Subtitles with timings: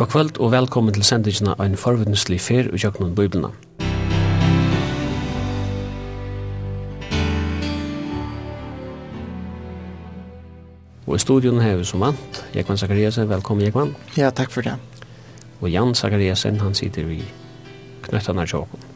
[0.00, 3.50] God kvöld og velkommen til sendingina av en forvudneslig fer og jøgnon bøyblina.
[11.04, 13.92] Og i studion har vi som vant, Jekvann Zakariasen, velkommen Jekvann.
[14.16, 14.78] Ja, takk for det.
[15.60, 17.20] Og Jan Zakariasen, han sitter i
[18.08, 18.88] knøttan av tjåkon.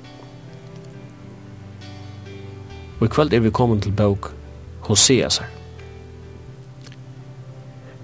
[3.01, 4.33] Og i kvöld er vi kommet til bøk
[4.89, 5.53] Hoseasar.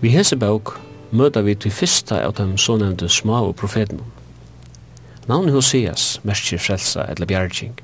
[0.05, 0.77] Vi hese bøk
[1.10, 4.00] møter vi til fyrsta av dem sånevnte små og profeten.
[5.27, 7.74] Navnet Hoseas merker frelsa eller bjergjeng.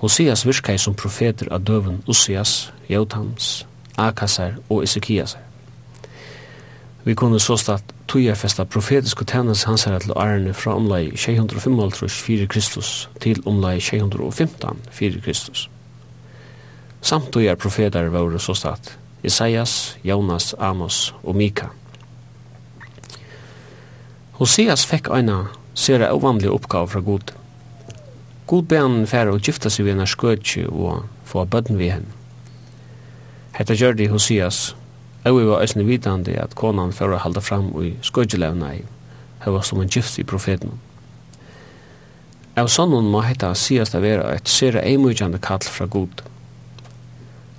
[0.00, 3.66] Hoseas virka som profeter av døven Osias, Jotams,
[3.98, 5.42] Akasar og Ezekiasar.
[7.04, 13.08] Vi kunne så stått tøyerfesta profetiske tennes hans herre til ærene fra omlai 655 Kristus
[13.20, 15.68] til omlai 615 4 Kristus.
[17.00, 21.72] Samt tøyer profeter var så stått Isaias, Jonas, Amos og Mika–
[24.40, 27.32] Hoseas fekk eina sera ovanlig oppgave fra Gud.
[28.48, 32.14] God be han fære og gifta seg ved henne skøtje og få bøtten ved henne.
[33.52, 34.60] Hetta gjør det Hoseas,
[35.28, 38.80] og vi var æsne vidande at konan fære å halda fram i skøtjelevna i,
[39.44, 40.72] hava som en gift i profeten.
[42.56, 46.24] Av sånnen må hetta sies det vera et sera eimujande kall fra Gud.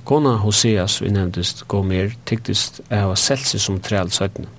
[0.09, 4.49] Kona Hoseas, vi nevntist, gå mer, tyktist, er selt seg som trell søttene.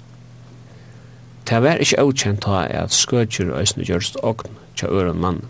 [1.48, 5.40] Det var ikke avkjent av at skøtjer og eisne gjørst ogn tja øren mann.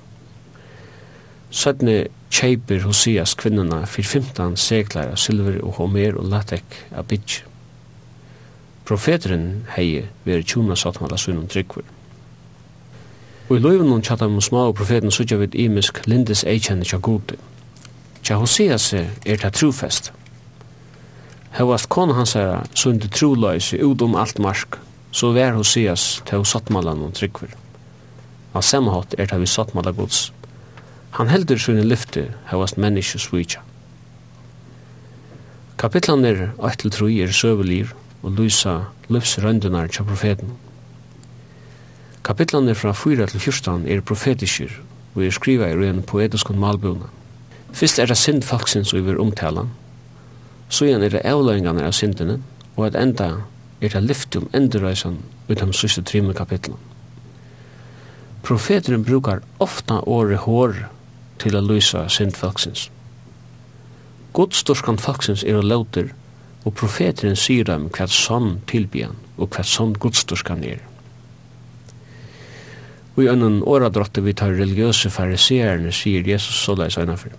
[1.53, 7.43] Søtne kjeiper Hosias kvinnerne for 15 seklar av silver og homer og latek av bitj.
[8.89, 11.85] Profeteren hei veri tjuna satmala sunnum tryggver.
[13.51, 16.99] Og i loven hon tjata med små og profeten sutja vid imisk lindes eikjenne tja
[16.99, 17.37] gode.
[18.23, 20.09] Tja Hosias er ta trufest.
[21.59, 24.81] Hevast kon hans er sundi truløysi ut om alt mark
[25.13, 27.53] så vær hos sias til hos sattmalan og tryggver.
[28.57, 30.31] Av samme hatt er det vi sattmala gods.
[31.19, 33.61] Han heldur sunne lyfte hevast menneske svitja.
[35.81, 37.93] Kapitlan er 8-3 er søveliv
[38.23, 38.79] og lysa
[39.13, 40.55] livsrøndunar tja profeten.
[42.25, 44.79] Kapitlan er fra 4-14 er profetiskir
[45.15, 47.11] og er skriva i røyne poetiskon malbuna.
[47.73, 49.73] Fyrst er det synd falksins og iver omtalan,
[50.69, 52.39] så igjen er det avløyngane av syndene,
[52.77, 53.29] og at enda
[53.83, 56.79] er det lyfte om endurreisen ut de siste trimme kapitlen.
[58.43, 60.85] Profeteren brukar ofta året hår
[61.43, 62.89] til å lysa sint falksins.
[64.33, 66.13] Godstorskan falksins er å lauter,
[66.63, 70.81] og profeteren sier dem hva sånn tilbyan og hva sånn godstorskan er.
[73.17, 77.35] Og i ønnen åradrotte vi tar religiøse fariseerne, sier Jesus såleis øynafor.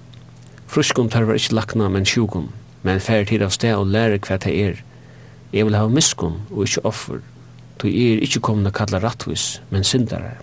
[0.68, 2.52] Fruskon tar var ikke lakna, men sjukon,
[2.84, 4.84] men færre tid av sted og lære hva det er,
[5.54, 7.20] Jeg vil ha miskunn og ikkje offer,
[7.78, 10.40] tog jeg er ikkje komne kalla rattvis, men syndare.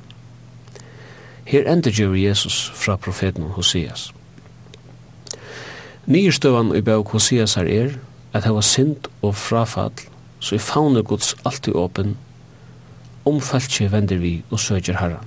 [1.50, 4.12] Her ender gjør Jesus fra profeten Hoseas.
[6.06, 7.96] Nyrstøvan i bøk Hoseas her er
[8.32, 9.98] at hava synd og frafall,
[10.38, 12.14] så i faune Guds alltid åpen,
[13.26, 15.26] omfaltje vender vi og søger herran.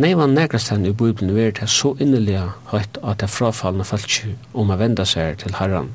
[0.00, 4.72] Nei, var negrast i Bibelen er det så innelige høyt at det frafallene faltje om
[4.72, 5.92] å vende seg til herran,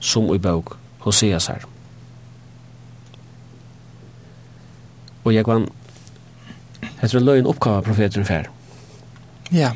[0.00, 1.64] som i bøk Hoseas her.
[5.22, 5.68] Og jeg kan
[7.02, 8.48] heter en løgn oppgave profeten fer.
[9.52, 9.72] Ja,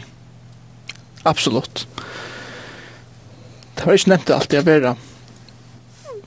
[1.25, 1.87] absolutt.
[3.77, 4.95] Det var ikke nevnt alltid å være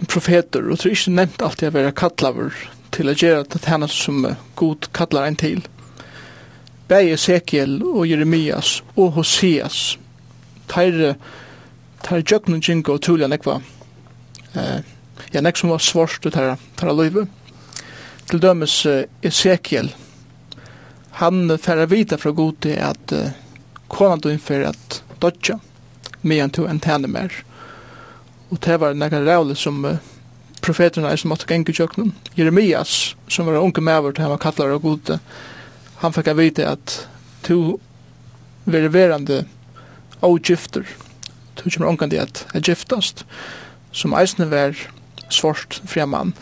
[0.07, 2.61] profeter, og det var ikke nevnt alltid å være kattlaver
[2.95, 4.27] til å gjøre det henne som
[4.59, 5.63] god kattlar en til.
[6.89, 9.97] Begge Ezekiel og Jeremias og Hoseas
[10.71, 11.15] tar,
[12.05, 13.59] tar jøkken og jingo og tulja nekva
[14.53, 14.79] eh,
[15.31, 17.27] ja, nek som var svårst ut her, för løyve.
[18.29, 19.93] Til dømes eh, Ezekiel,
[21.11, 23.33] han færre vita fra god til at eh,
[23.87, 25.59] konan du innfører at dodja,
[26.21, 27.33] medan to en tæne mer.
[28.49, 29.97] Og det var nekka rævlig som uh,
[30.61, 32.15] profeterna som måtte genge tjøknen.
[32.35, 35.19] Jeremias, som var unge mever til han var kallar av god,
[36.01, 37.07] han fikk vite at
[37.45, 37.79] to
[38.65, 39.45] veriverande
[40.43, 40.85] gifter
[41.55, 43.25] to kommer omkring det at er giftast,
[43.91, 44.77] som eisne var
[45.29, 46.33] svart fremman.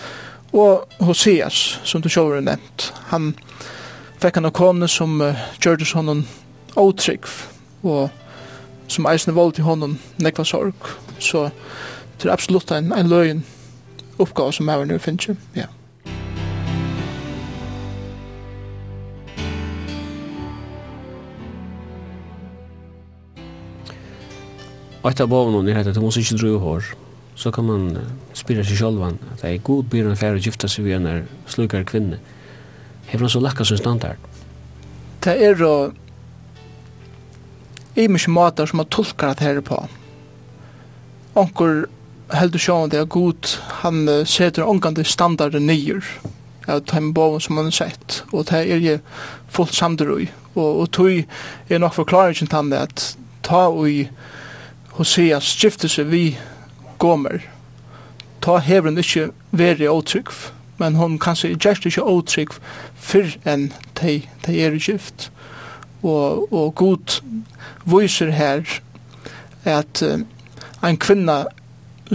[0.53, 3.33] Og Hoseas, som du sjåver nevnt, han
[4.21, 6.25] fikk han av kone som uh, gjør det sånn
[6.77, 7.27] åtrygg,
[7.83, 8.09] og
[8.91, 10.91] som eisne vold i honom nekva sorg.
[11.19, 11.49] Så
[12.17, 13.43] det er absolutt en, en løgn
[14.17, 15.67] oppgave som er nu finnes, ja.
[25.03, 26.87] Og etter bavnån er at du må ikke drøy hår
[27.37, 27.97] så kan man
[28.33, 31.85] spira sig sjálvan at det er god byr han færre gifta sig vid en slukar
[31.85, 32.19] kvinne
[33.07, 34.17] hever han så lakka som standard?
[35.23, 35.91] Det er jo
[37.95, 39.77] i mykje matar som har tolkar at herre på
[41.37, 41.85] onkur
[42.33, 43.53] heldur sjåan det er god
[43.83, 46.03] han setur ongandi standarden nyer
[46.67, 48.23] av de boven som han har sett.
[48.33, 48.97] Og det er jo
[49.47, 51.23] fullt samdrøy og, og tog
[51.69, 53.13] er nok forklaringen til han at
[53.47, 54.09] ta og
[54.97, 56.23] Hosea skifter seg vi
[56.97, 57.41] kommer,
[58.41, 62.59] ta hever hun ikke veri åtrykv, men hun kanskje gjerst ikke åtrykv
[63.01, 63.69] fyrr enn
[64.01, 65.29] de, de er gift.
[66.05, 67.19] Og, og god
[67.89, 68.61] viser her
[69.67, 70.21] at uh,
[70.85, 71.45] ein kvinna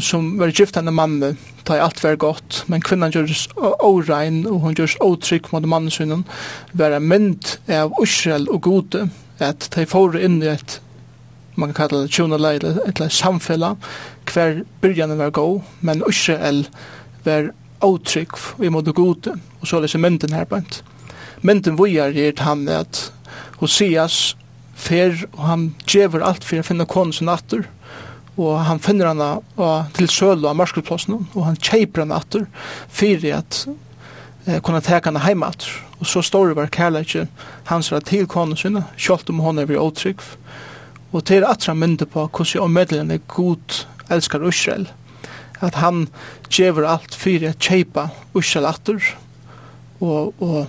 [0.01, 1.37] som var gift henne mannen,
[1.69, 3.49] ta alt var godt, men kvinnan gjøres
[3.85, 6.25] årein, og hun gjøres åtrygg mot mannen sin,
[6.73, 9.09] være mynd av Israel og gode,
[9.43, 10.79] at de får inn i et
[11.55, 13.75] man kan kalla det tjona leile, et eller samfella,
[14.33, 16.65] hver byrjanen var god, men Israel
[17.25, 17.53] var
[17.83, 20.83] avtrykk i måte gode, og så leser mynden her bant.
[21.43, 23.11] Mynden vujar er han at
[23.61, 24.37] Hoseas
[24.79, 27.67] fer, og han djever alt for å finne konen sin natter,
[28.41, 32.47] og han finner henne til sølo av marskutplassen, og han kjeiper henne atter,
[32.89, 33.65] fyrir at
[34.47, 35.75] eh, kunne teka henne heima atter.
[36.01, 37.27] Og så står det var kærleikje
[37.69, 40.25] hans til konen sinne, kjolt om henne er vi åtrygg,
[41.13, 44.89] Og til atra mynda på hvordan omedlende god elskar Israel.
[45.61, 46.09] At han
[46.51, 49.01] gjever alt fyrir at kjeipa Israel atter.
[50.01, 50.67] Og, og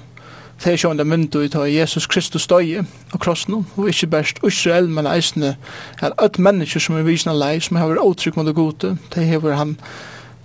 [0.64, 3.66] det er sjående myndu i tog Jesus Kristus døye og krossen.
[3.76, 5.56] Og ikke best Israel, men eisne
[6.02, 8.98] er öll mennesker som er visna lei, som har vært åtrykk mot det gode.
[9.16, 9.78] Det hever han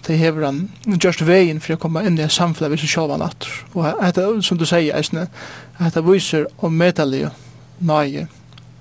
[0.07, 0.69] det hever han
[1.05, 3.51] just veien for å komme inn i samfunnet hvis vi sjølv han atter.
[3.75, 5.27] Og dette, som du sier, eisne,
[5.79, 7.31] dette viser om medalige
[7.79, 8.29] nøye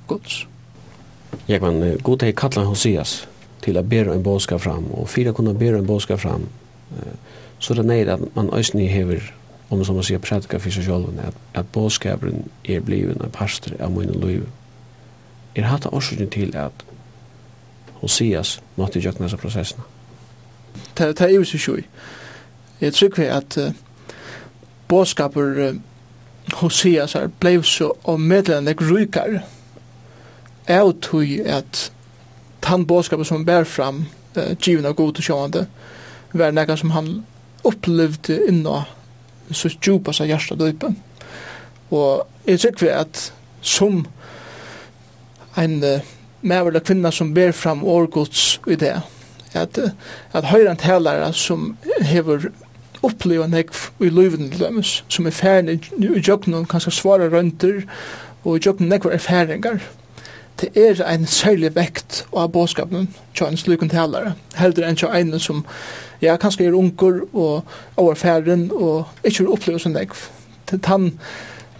[0.07, 0.45] gods.
[1.49, 3.27] Jag kan god hej kallar Hosias
[3.61, 6.47] till att bära en boska fram och fyra kunna bära en boska fram.
[7.59, 9.33] Så det är att man ösni hever
[9.69, 13.81] om som man säger predika för sig själv att, att boskapen är bliven en pastor
[13.81, 14.44] av min liv.
[15.55, 16.85] Er hatt årsøkning til at
[17.93, 19.83] Hosias måtte gjøre disse prosessene.
[20.97, 21.83] Det er jo så sjøy.
[22.81, 23.71] Jeg tror at uh,
[24.88, 25.75] bådskaper uh,
[26.53, 29.41] Hosias er ble så omedlende rykere.
[29.41, 29.56] Mm
[30.67, 31.91] er tog at
[32.67, 34.05] han bådskapen som bär fram
[34.37, 35.67] uh, given av god og sjående
[36.33, 37.23] var något som han
[37.63, 38.83] opplevde inna
[39.51, 40.97] så djupa seg hjärsta døypen.
[41.91, 43.21] Og jeg tykker vi at
[43.61, 44.05] som
[45.57, 46.03] en uh,
[46.41, 48.97] medverda kvinna som ber fram årgods i det,
[49.53, 49.91] at, uh,
[50.33, 52.49] at høyre en talare som hever
[53.05, 53.71] oppleva nek
[54.03, 57.85] i luven til dømes, som er ferdig i jøkken og kanskje svare rønter
[58.43, 59.79] og i jøkken nek var erfaringar,
[60.62, 65.36] det er en særlig vekt av bådskapen til en slukken talare, heller enn til en
[65.39, 65.63] som
[66.21, 67.68] ja, kanskje er unger og
[67.98, 70.13] overfæren og ikke vil oppleve som deg.
[70.68, 71.12] Til den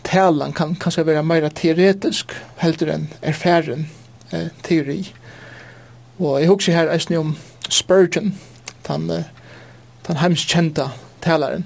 [0.06, 3.88] talen kan kanskje være mer teoretisk heller enn erfæren
[4.31, 5.00] eh, teori.
[6.19, 7.35] Og jeg husker her eisen om
[7.69, 8.35] Spurgeon,
[8.88, 9.09] den,
[10.07, 10.91] den heimskjenta
[11.21, 11.65] talaren.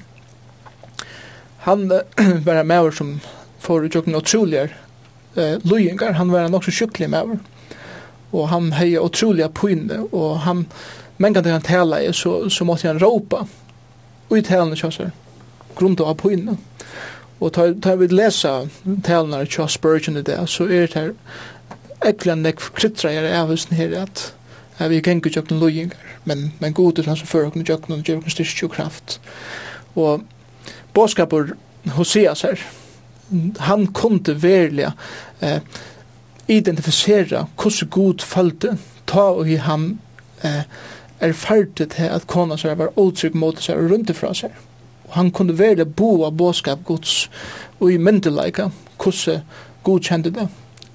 [1.68, 1.90] Han
[2.48, 3.20] var en maver som
[3.60, 4.74] får utjokken utroligere
[5.36, 7.38] eh, løyengar, han var en også sjuklig med
[8.32, 10.66] og han hei utrolig pyne, og han,
[11.18, 13.46] men kan han tala i, så, så måtte han råpa,
[14.32, 15.12] i talene kjøsar,
[15.76, 16.56] grunda av pyne.
[17.42, 18.62] Og ta, ta vi lesa
[19.04, 21.12] talene av Spurgeon i det, så er det her,
[22.08, 24.32] ekkla nek kritra er av hos her at
[24.82, 28.70] at vi gengur jøkken løyengar, men, men god er han som fører jøkken jøkken jøkken
[28.70, 29.20] kraft,
[29.96, 30.24] Og
[30.94, 31.54] båskapur
[31.86, 32.58] Hoseas her,
[33.58, 34.94] han kunde verliga
[35.40, 35.62] eh,
[36.48, 40.00] identifiera hvordan god följde ta och i han
[40.42, 40.62] eh,
[41.20, 44.56] erfarte til at kona seg var otrygg mot seg og rundt ifra seg.
[45.08, 47.30] Og han kunne verlig bo av båskap gods
[47.80, 49.44] og i myndelaika hvordan
[49.84, 50.48] god kjente det.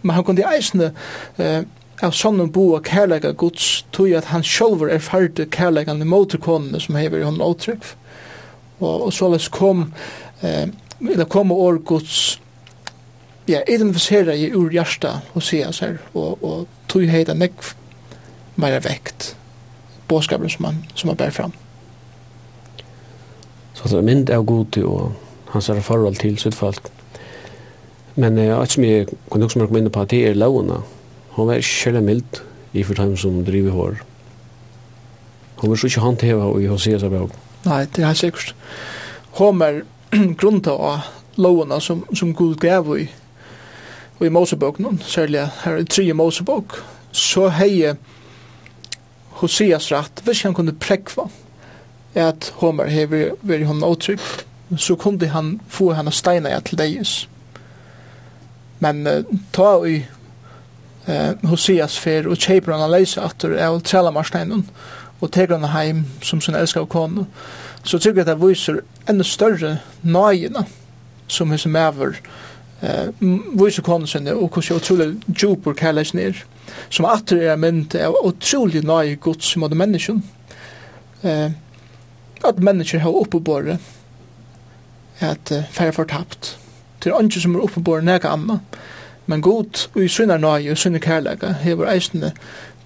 [0.03, 0.93] Men han kunne eisne
[1.39, 1.63] eh,
[2.05, 6.99] av sånne bo av kærleika gods tog at han sjolver erfarte kærleikan mot konene som
[6.99, 7.85] hever i hånden otrygg.
[8.81, 9.93] Og, og såleis kom
[10.43, 12.41] eh, vil komme år Guds
[13.47, 17.53] ja, identificera i ur hjärsta och se oss här och, och tog hejda nek
[18.55, 19.37] mer vekt
[20.09, 21.53] båskapen som man, som man bär fram.
[23.75, 25.13] Så det är mynd av god och
[25.47, 26.83] hans är förhåll till sitt folk.
[28.15, 30.83] Men eh, allt som jag kunde också märka mig på att det är launa.
[31.29, 32.41] Hon var inte mild
[32.73, 34.03] i för dem som driver hår.
[35.57, 37.29] Hon var så inte hantera och jag ser sig bra.
[37.63, 38.55] Nej, det är säkert.
[39.31, 39.85] Hon är
[40.41, 43.07] grunda av lovene som, som Gud gav i,
[44.21, 46.79] i Mosebøkene, særlig her i tre Mosebøk,
[47.13, 47.95] så hei
[49.41, 51.29] Hoseas rett, hvis han kunne prekva
[52.17, 54.21] at Homer hever veri hon åtrygg,
[54.79, 57.29] så kunde han få henne steina ja til deis.
[58.81, 59.99] Men uh, ta i
[61.09, 64.65] uh, Hoseas fer og kjeper han leise atter av Trelamarsteinen
[65.21, 67.27] og teker han heim som sin elskar kone,
[67.87, 70.65] så tycker jag att det visar ännu större nöjena
[71.27, 72.21] som hos mäver
[72.81, 73.09] eh,
[73.53, 76.45] visar konserna och hos jag otroligt djupor kallas ner
[76.89, 80.23] som attra är mynt av otroligt nöje gods mot människan
[81.23, 81.51] eh,
[82.41, 83.81] att människor har uppebåret
[85.21, 86.59] at uh, færre fortapt.
[87.05, 88.59] Det er ikke som er oppebåret nega anna.
[89.27, 92.33] Men god og i synar nøye og synar kærlega hever eisne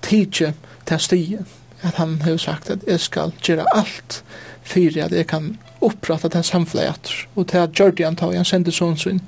[0.02, 0.54] tidsje
[0.86, 1.44] til stige
[1.82, 4.22] at han har sagt at jeg skal gjøre alt
[4.62, 7.26] fyrir at jeg kan opprata den samfleiater.
[7.36, 9.22] Og til at Gjørdi han tar, han sender sånn sin,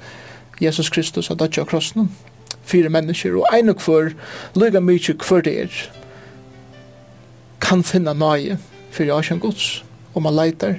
[0.61, 2.11] Jesus Kristus, av dødja krossen,
[2.65, 4.13] fire mennesker, og ein og hver,
[4.55, 5.81] lyga mykje hver det er,
[7.61, 8.59] kan finna nøye
[8.93, 9.85] fyrir Asien Guds,
[10.15, 10.79] og man leitar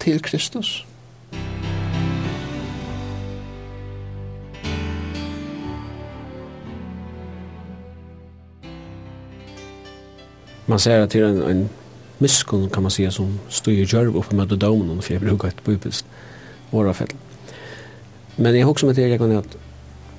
[0.00, 0.86] til Kristus.
[10.66, 11.70] Man ser at det er en, en
[12.22, 15.48] miskunn kan man säga som stod i djörv uppe med domen och för jag brukar
[15.48, 16.06] ett bibelskt
[16.70, 16.94] våra.
[18.36, 19.56] Men jag har också med det jag kan att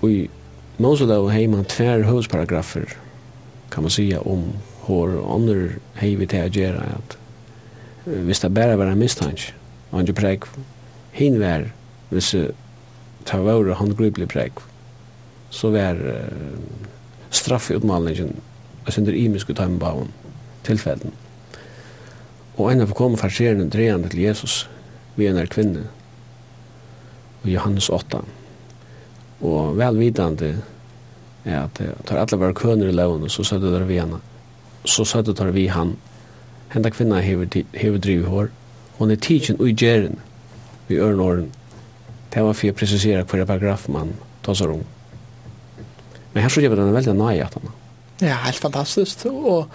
[0.10, 0.29] i
[0.77, 2.88] Mosela och Heyman tvär husparagrafer
[3.69, 4.43] kan man säga om
[4.86, 5.69] hur andra
[6.00, 7.17] vi det att göra att
[8.05, 9.53] hvis det bara var en misstanke
[9.89, 10.43] och inte präg
[11.12, 11.72] hinvär
[12.10, 12.51] hvis det
[13.24, 14.51] tar våre handgriplig präg
[15.50, 16.60] så var uh,
[17.29, 18.33] straffutmalningen
[18.86, 20.07] och sen det imiska tajmbavn
[20.63, 21.12] tillfällen
[22.57, 24.63] Og en av kom farserende dreande til Jesus,
[25.17, 25.88] vi er en kvinne,
[27.41, 28.22] og Johannes 8.
[29.43, 30.53] Og velvidende
[31.43, 34.22] er at tar alle våre køner i loven, så søtte der vi henne,
[34.86, 35.95] så søtte tar vi han.
[36.74, 38.53] Henda kvinna hever driv hår,
[39.00, 40.19] hon er tidsen ui gjeren,
[40.88, 41.51] vi øren åren.
[42.33, 44.86] Det var for å precisera hver paragraf man tar seg om.
[46.33, 47.75] Men her så gjør vi den veldig nøye at han.
[48.24, 49.25] Ja, helt fantastisk.
[49.29, 49.69] Og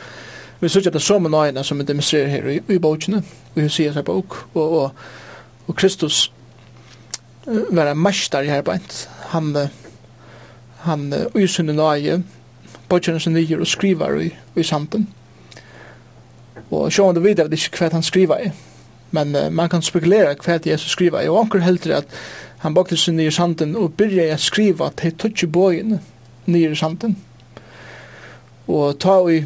[0.60, 3.22] vi sørger det som en øyne som vi demonstrerer her i, i bøkene,
[3.56, 4.90] i ser her bok, og, og,
[5.68, 6.32] og Kristus
[7.46, 9.08] uh, var en mester i her bønt.
[9.30, 9.68] Han, uh,
[10.76, 12.22] han uh, usunne nøye,
[12.88, 15.08] bøkene som ligger og skriver i, i sanden.
[16.70, 18.50] Og sjåan det videre, det er ikke hva han skriver i.
[19.10, 22.18] Men uh, man kan spekulera hva Jesus skriver i, og anker helter at
[22.58, 26.00] han bakte seg nye sanden og byrja å skriva til tøtje bøyene
[26.50, 27.14] nye sanden.
[28.66, 29.44] Og ta i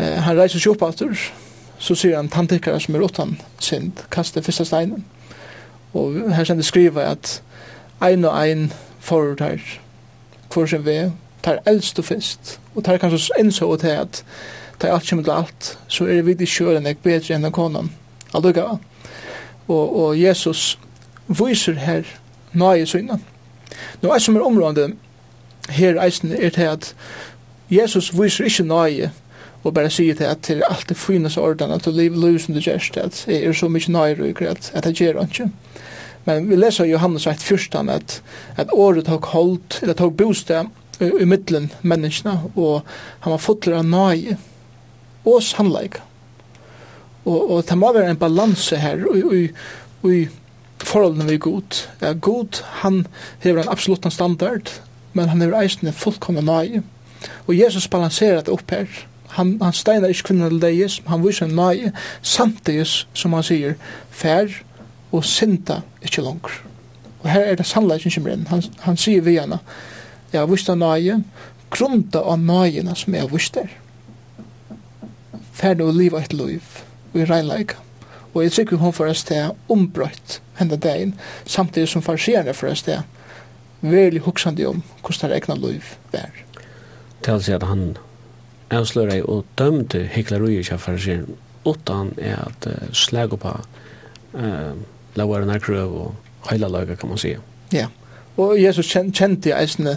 [0.00, 1.16] Eh, han reiser seg opp alltur,
[1.80, 5.04] så sier han tantikere som er åttan sind, kaster fyrsta steinen.
[5.92, 7.40] Og her kjenner skriva at
[8.00, 9.60] ein og ein forur her,
[10.52, 10.96] hvor sin vi
[11.44, 14.22] tar eldst og fyrst, og tar kanskje innså til at
[14.80, 17.90] tar alt kommer til alt, så er det vidt i kjøren ek bedre enn konan.
[18.34, 18.78] Allukka.
[19.68, 20.78] Og, og Jesus
[21.28, 22.06] viser her
[22.52, 23.18] nøye syna.
[24.02, 24.92] Nå er som er området
[25.70, 26.94] her eisen er til at
[27.70, 29.10] Jesus viser ikke nøye
[29.62, 32.38] og bare sier til at det er alltid finnes så ordan at du liv liv
[32.40, 35.50] som du gjerst at det er så mye mykje og at at det gjer ikke
[36.26, 38.22] men vi leser Johannes 1 fyrstan at
[38.56, 40.66] at året tok holdt eller tok bostad
[41.00, 42.82] i middelen menneskene og
[43.20, 44.36] han var fotler av nøye
[45.24, 46.00] og sannleik
[47.24, 49.48] og, og det må være en balanse her og, og,
[50.02, 50.14] og
[50.86, 51.82] forholdene vi er god.
[52.00, 53.04] Ja, god, han
[53.44, 54.72] hever en absolutt standard,
[55.12, 56.82] men han hever eisen en fullkomne nøye.
[57.46, 58.88] Og Jesus balanserer det opp her
[59.36, 63.76] han, han steinar ikke kvinner til deg, han viser en nøye, samtidig som han sier,
[64.10, 64.50] fær
[65.12, 66.56] og synda ikke langer.
[67.20, 68.48] Og her er det sannleggen som kommer inn.
[68.50, 69.60] Han, han sier vi henne,
[70.32, 71.20] jeg har vist en nøye,
[71.70, 73.70] grunda av nøyene som jeg har vist der.
[75.54, 76.82] Fær og liva et liv,
[77.12, 77.78] og i regnleika.
[78.32, 82.84] Og jeg tykker hun for oss til ombrøtt henne dagen, samtidig som farsierne for oss
[82.86, 83.02] til,
[83.80, 86.30] veldig hoksande om hvordan det egna liv er.
[87.20, 87.96] Det er å si at han
[88.70, 91.26] avslöra och dömde hycklerier av farisén
[91.64, 93.60] utan är att uh, släga på
[94.34, 94.72] eh
[95.14, 96.14] låga den kröv och
[96.50, 97.38] hela lager kan man säga.
[97.70, 97.86] Ja.
[98.34, 99.96] Och Jesus kände eisne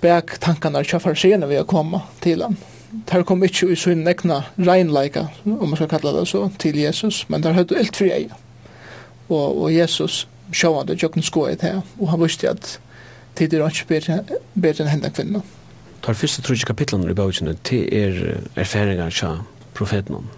[0.00, 2.56] bäck tankarna av farisén vi har komma till han.
[2.90, 7.28] Där kom inte i sin egna reinleika, om man ska kalla det så, till Jesus,
[7.28, 8.08] men där hade allt fri.
[8.08, 8.30] jag.
[9.26, 12.78] Och, och Jesus sjående, jag kunde skoja det här, och han visste att
[13.34, 15.42] tidigare inte bedre enn hända kvinnan
[16.06, 18.18] tar fyrste trusje kapitlene i bøkene til er
[18.54, 19.32] erfaringar fra
[19.74, 20.28] profeten,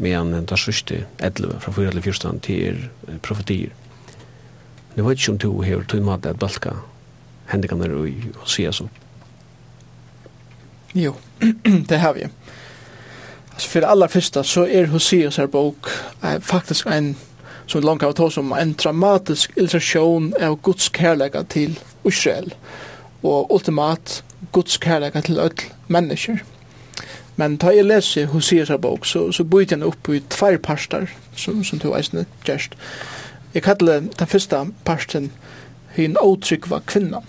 [0.00, 3.74] men tar sørste 11 fra 4 til 14 til er profetier.
[4.94, 6.78] Det var ikke om to har tog mat at balka
[7.52, 8.08] hendikene og,
[8.48, 8.88] sier så.
[10.94, 11.14] Jo,
[11.90, 12.24] det har vi.
[13.52, 15.90] Altså for det aller første så er Hoseas her bok
[16.40, 17.16] faktisk en
[17.66, 22.54] som langt av tog som en dramatisk illustrasjon av Guds kærlighet til Israel.
[23.22, 26.44] Og ultimat Guds kärlek till öll människor.
[27.36, 31.60] Men ta jeg lese Hoseas bok, så, så byter jeg opp i tvær parster, som,
[31.64, 32.74] som to eisne gjerst.
[33.54, 35.30] Jeg kallar den første parsten
[35.94, 37.22] hin åtrykva kvinna.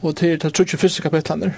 [0.00, 1.52] Og til det trutje første kapitlaner.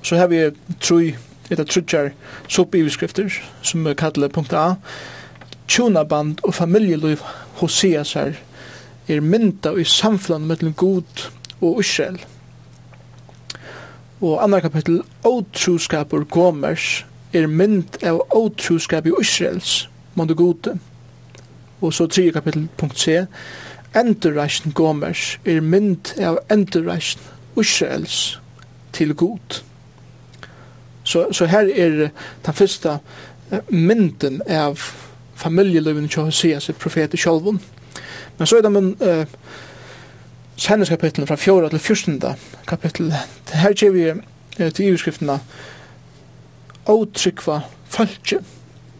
[0.00, 0.42] Og så har vi
[0.80, 1.00] tru,
[1.48, 2.12] det av trutjar
[2.48, 4.74] sopiviskrifter, som vi kallar punkt A.
[5.68, 7.24] Tjonaband og familieliv
[7.62, 8.36] Hoseas her
[9.08, 11.28] er mynda i samflan mellom god
[11.60, 12.20] og Israel
[14.24, 20.78] og andre kapittel Åtroskapur Gomers er mynd av åtroskap i Israels, månde gode.
[21.80, 23.26] Og så 3 kapittel punkt C,
[23.96, 27.20] Enderreisen Gomers er mynd av enderreisen
[27.60, 28.40] Israels
[28.92, 29.60] til god.
[31.04, 32.08] Så, så her er
[32.46, 32.98] den første
[33.68, 34.80] mynden av
[35.34, 37.60] familjelivet til Hoseas, profeten Sjolvon.
[38.38, 39.26] Men så er det en uh,
[40.56, 42.22] sendes fra 4 til 14
[42.66, 43.12] kapittel.
[43.52, 45.40] Her gjør vi eh, til iverskriftene
[46.86, 48.38] «Åtrykva falske».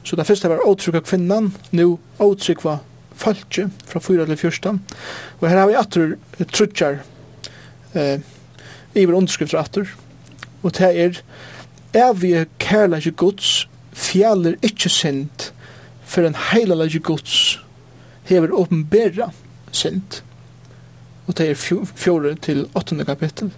[0.05, 2.79] Så det første var «Åtrykva kvinnan», nu «Åtrykva
[3.15, 4.83] falske» fra 4 til 14.
[5.41, 6.17] Og her har vi atter
[6.53, 7.03] trutjar
[7.95, 8.21] eh,
[8.95, 9.95] iver underskrifter atter.
[10.63, 11.23] Og det er
[11.95, 15.53] «Evige kærleik gods fjaller ikkje sint,
[16.05, 17.61] for en heilaleg gods
[18.27, 19.31] hever åpenbæra
[19.71, 20.25] synd»
[21.27, 23.53] og det er fjore til åttende kapittel.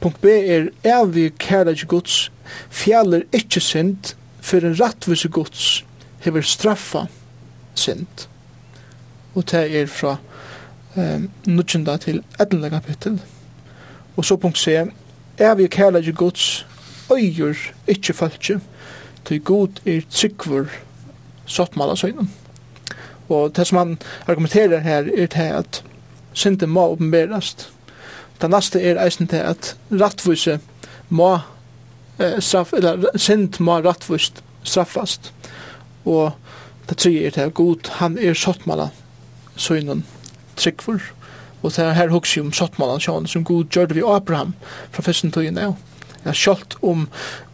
[0.00, 2.32] Punkt B er evig kærleik gods,
[2.70, 5.84] fjaller ikkje synd, for en rattvise gods
[6.24, 7.04] hever straffa
[7.74, 8.26] synd.
[9.34, 10.16] Og det er fra
[10.96, 13.20] eh, nudjenda til ettende kapittel.
[14.16, 14.90] Og så punkt C, er
[15.38, 16.66] evig kærleik gods,
[17.12, 18.60] øyur ikkje falskje,
[19.24, 20.66] til god er tryggvur
[21.46, 22.30] sottmala søgnen.
[23.28, 25.84] Og det som han argumenterer her er det at
[26.32, 27.68] synden må åpenberast.
[28.40, 30.58] Det neste er eisen til at rattvise
[31.08, 31.34] må
[32.18, 35.32] eh, straff, eller synd må rattvist straffast.
[36.04, 36.32] Og
[36.88, 38.90] det tredje er til at god, han er sottmala
[39.56, 40.04] søgnen
[40.56, 41.00] tryggfor.
[41.62, 44.54] Og det er her hugsi om sottmala sjån som god gjør vi Abraham
[44.90, 45.74] fra første tøyen er.
[46.24, 47.08] Ja, sjalt om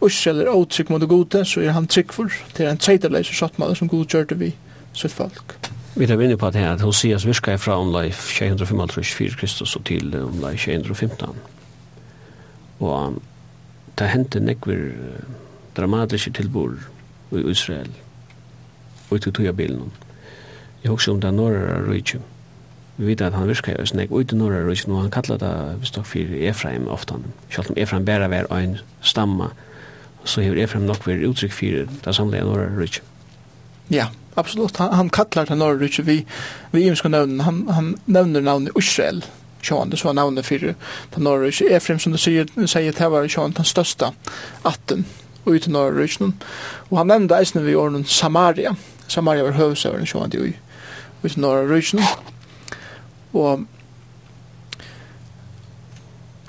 [0.05, 2.33] Israel er åtrygg mot det gode, så er han tryggfor.
[2.57, 4.53] Det er en tredje leiser sottmalan som god gjør vi
[4.93, 5.57] sitt folk.
[5.99, 10.53] Vi tar vinner på at her, Hoseas virka fra omlai 654 Kristus og til omlai
[10.55, 11.35] 215.
[12.79, 13.17] Og
[13.99, 14.93] det hendte nekver
[15.75, 16.79] dramatiske tilbord
[17.35, 17.91] i Israel
[19.09, 19.91] og i tog bilen.
[20.83, 22.21] Jeg husker om det norra rujtje.
[22.97, 25.81] Vi vet at han virka i Øsnek ut i norra rujtje, og han kallar det
[25.81, 27.19] vi stokk fyrir Efraim ofta.
[27.51, 29.51] Selv om Efraim bæra var ein stamma,
[30.23, 33.03] så hever Efraim nok vir uttrykk fyrir det samlega norra rujtje.
[33.89, 34.77] Ja, absolut.
[34.77, 36.25] Han, han kallar til Norrøyke vi,
[36.71, 37.39] vi imenske navn.
[37.39, 39.23] Han, han nevner navnet Israel,
[39.61, 41.69] Sjåan, det var navnet for den Norrøyke.
[41.75, 44.13] Efrem, som du sier, sier det var Sjåan, den største
[44.65, 45.05] atten
[45.45, 46.31] ut i Norrøyke.
[46.89, 48.75] Og han nevnte eisen vi åren Samaria.
[49.07, 50.53] Samaria var høvsøveren Sjåan, det var
[51.25, 52.05] ut i Norrøyke.
[53.33, 53.65] Og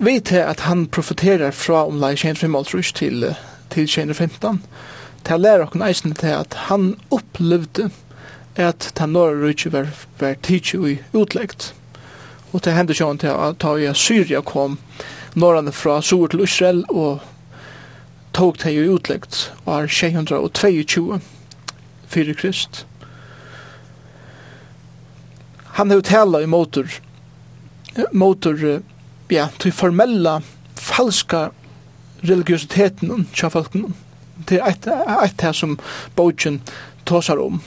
[0.00, 3.34] vi til at han profeterer fra omlai 25 til,
[3.70, 4.58] til 25
[5.24, 7.90] til å lære okken eisen til at han opplevde
[8.60, 11.72] at den norra rydtje var, var tidsi i utleggt.
[12.52, 14.78] Og det hendte sjån til at i Syria kom
[15.34, 17.20] norrande fra Sur til Israel og
[18.34, 21.20] tog det jo utleggt var 622
[22.10, 22.84] fyrir krist.
[25.78, 26.90] Han har tala i motor
[28.12, 28.82] motor
[29.28, 30.40] ja, til formella
[30.74, 31.50] falska
[32.22, 33.94] religiositeten tja folknum
[34.48, 35.78] det er et her som
[36.16, 36.60] bogen
[37.04, 37.60] tåsar om.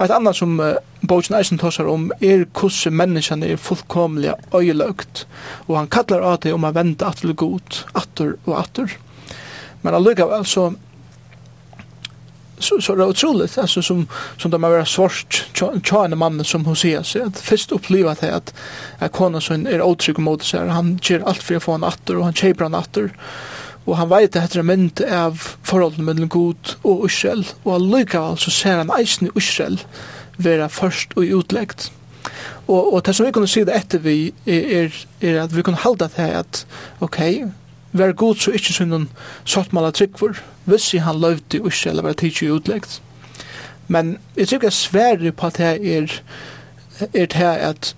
[0.00, 5.26] Et annet som uh, bogen eisen tåsar om er hvordan menneskene er fullkomlig øyeløgt,
[5.68, 8.98] og han kallar av det om å venda atter god, atter og atter.
[9.82, 10.72] Men allukavel så
[12.58, 14.06] så, så det er otroligt alltså som,
[14.38, 18.34] som de har varit svårt tja en som hon sier seg, at först uppleva det
[18.34, 18.54] att
[18.98, 22.16] att kona som er otrygg mot seg, han ger allt för att få en atter,
[22.16, 23.10] og han kjeper en atter,
[23.86, 28.38] og han veit at det er mynd av forholdene mellom god og Israel, og allikevel
[28.42, 29.78] så ser han eisen i Israel
[30.42, 31.92] være først og utleggt.
[32.66, 34.90] Og, og det som vi kunne si det etter vi er,
[35.22, 36.64] er at vi kunne halda det her at,
[37.00, 37.20] ok,
[37.92, 39.06] vær god så ikke som noen
[39.46, 40.34] sortmala tryggfor,
[40.66, 42.98] hvis han løvde i Israel å være tidsi utleggt.
[43.88, 46.16] Men jeg tror ikke jeg sverre på at det er,
[47.14, 47.92] er det at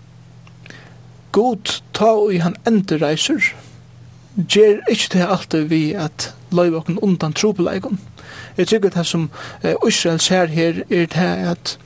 [1.33, 3.68] God ta og i han endereiser, reiser,
[4.47, 7.99] ger ikkje det alltid vi at løyva okken undan trobeleikon.
[8.57, 9.31] Jeg tykker det som
[9.65, 11.17] uh, Israel ser her er det
[11.53, 11.79] at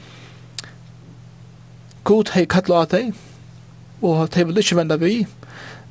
[2.05, 3.12] God hei kattla av deg,
[4.03, 5.27] og de vil ikkje venda vi,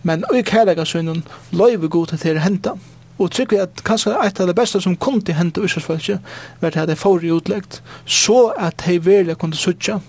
[0.04, 2.76] men ui kærlega sønnen løyve god til det henta.
[3.22, 6.18] Og tykker at kanskje eit av det beste som kom til henta Israelsfølse,
[6.62, 10.00] var det at de får i utleggt, så at hei virkelig kunne sutja,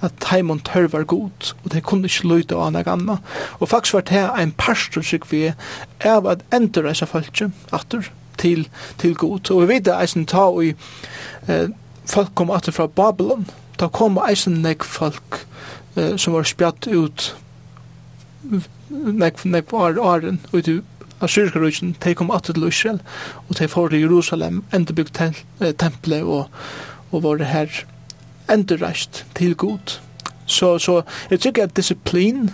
[0.00, 3.18] at Taimon tørvar god, og de kunne ikke løyde av henne gamma.
[3.58, 5.52] Og faktisk var det en pastor, sig vi
[6.04, 8.08] av at endurreisa folket, atur,
[8.38, 9.50] til, til god.
[9.50, 10.64] Og vi vet at eisen ta og
[11.48, 11.68] eh,
[12.08, 13.46] folk kom atur fra Babylon,
[13.80, 15.42] da kom eisen nek folk
[15.96, 17.34] eh, som var spjatt ut
[18.90, 20.80] nek, nek var åren ut i
[21.20, 23.00] Assyriska rujtjen, de kom atur til Israel,
[23.48, 25.20] og de får til Jerusalem, enderbygd
[25.76, 26.48] tempelet og,
[27.12, 27.82] og var det her
[28.52, 29.98] endurreist til god.
[30.46, 32.50] Så, så jeg tykker at disiplin,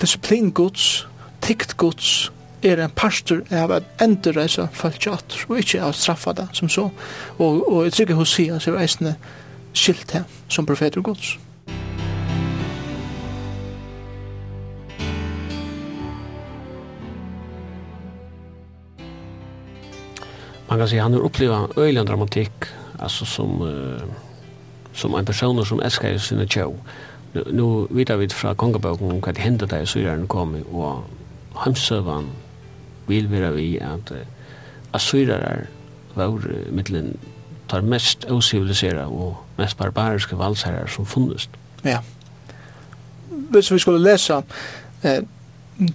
[0.00, 1.06] disiplin gods,
[1.42, 2.30] tikt gods,
[2.64, 6.88] er en pastor av at endurreisa falskjatt, og ikke av straffa det som så.
[7.38, 9.16] Og, og jeg tykker Hoseas er eisne
[9.76, 11.36] skilt her som profeter gods.
[20.70, 24.00] Man kan si han har upplevt øyland dramatikk, altså som uh,
[24.94, 26.74] som en person som älskar sina tjå.
[27.32, 31.04] Nu, nu vidar vi fra kongeboken om hva det hendte da i syreren kom, og
[31.54, 32.28] hamsøvann
[33.08, 34.22] vil være vi at uh,
[34.94, 35.66] asyrere
[36.14, 36.38] var
[36.70, 37.16] mittlen
[37.68, 41.50] tar mest osiviliserade og mest barbariske valsherrar som funnest.
[41.84, 41.98] Ja.
[43.28, 44.40] Hvis vi skulle lesa
[45.02, 45.22] eh,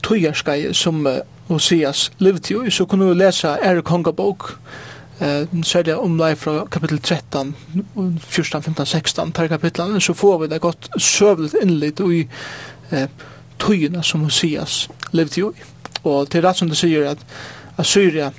[0.04, 4.60] tøyerskai som eh, Osias levde jo, så kunne vi lesa Er Kongabok,
[5.20, 7.56] eh sälja om från kapitel 13
[8.28, 12.28] 14 15 16 tar kapitlen så får vi det gott sövligt inlit och i
[12.90, 13.10] eh
[13.60, 15.66] tøyina som Mosias levde jo i.
[16.04, 17.24] Og til rett som det sier at
[17.80, 18.32] Assyria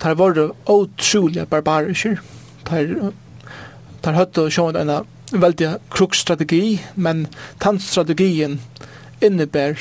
[0.00, 2.18] tar våre otroliga barbarisker.
[2.66, 3.12] Tar,
[4.02, 4.92] tar høtt og sjån en
[5.32, 7.26] veldig krukstrategi, men
[7.60, 8.60] tannstrategien
[9.20, 9.78] innebär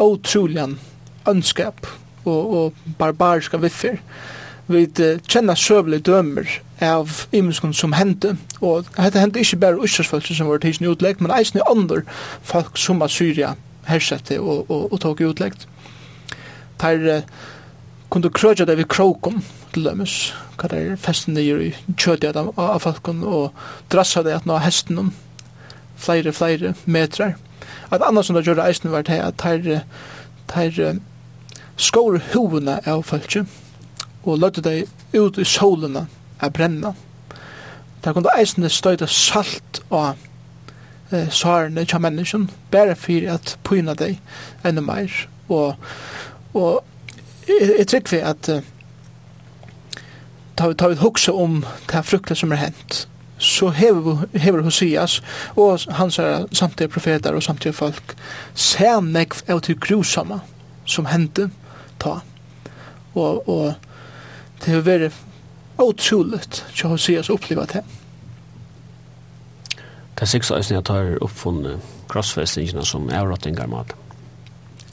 [0.00, 0.76] utrolige
[1.28, 1.86] ønskap
[2.24, 3.98] og, og barbariska viffer
[4.70, 4.86] vi
[5.28, 6.48] kjenner søvlig dømer
[6.82, 11.34] av imenskene som hendte, og dette hendte ikke bare utsvarsfølelsen som var tidsen utleggt, men
[11.34, 12.02] eisen i andre
[12.46, 13.54] folk som var Syria
[13.88, 15.66] hersette og, og, og tog utleggt.
[16.80, 17.22] Der uh,
[18.10, 19.42] kunne krøtja det ved krokom
[19.74, 23.54] til dømes, hva det er festen det gjør i kjødja av, av folken, og
[23.92, 25.12] drassa det at nå hesten om
[26.00, 27.36] flere, flere metrar.
[27.90, 29.82] At annars som det gjør eisen var det at der,
[30.54, 31.00] der
[31.76, 33.46] skår hovene av folket,
[34.24, 36.06] og løtte deg ut i solene
[36.40, 36.94] a brenna.
[38.04, 40.16] Da kunne eisene støyta salt og
[41.12, 44.18] eh, sårene til menneskjen, bare for at pyna dei
[44.64, 45.12] enda meir.
[45.48, 45.74] Og,
[46.54, 46.84] og
[47.48, 48.62] jeg, jeg vi at eh,
[50.56, 53.06] ta vi, ta vi hukse om det frukta som er hent,
[53.40, 55.22] så hever, hever Hosias
[55.56, 58.14] og hans er samtidig profeter og samtidig folk
[58.54, 60.42] sær nekv av til grusomme
[60.84, 61.48] som hendte
[62.00, 62.18] ta.
[63.14, 63.74] Og, og
[64.64, 65.16] det har vært
[65.80, 67.82] otroligt til å har oss uppleva det.
[70.14, 73.94] Det er sikkert ösning jeg tar oppfunnet crossfestingene som er rottingar mat.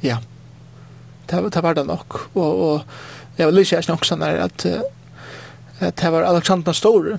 [0.04, 0.22] Ja.
[1.28, 2.20] Det, det var det nok.
[2.36, 4.66] Og, og jeg vil lyse jeg også når at,
[5.80, 7.18] at det var Alexander Store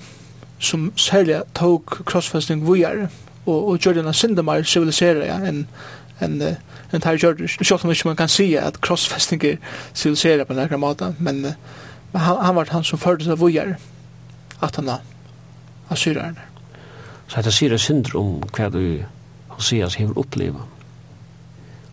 [0.59, 3.07] som særlig tok crossfesting vujere
[3.45, 5.67] og, og gjør denne syndemar civilisere ja, enn
[6.19, 6.41] en,
[6.91, 7.49] en tar gjør det.
[7.49, 9.61] Selv om ikke man kan si at crossfesting er
[9.93, 11.53] civilisere på en eller måte, men uh,
[12.11, 13.75] Men han, han var han som førte seg vojar
[14.61, 14.91] at han
[15.89, 16.45] assyrar henne.
[17.29, 19.03] Så det sier synder om hva du
[19.53, 20.63] Hoseas hever oppleva.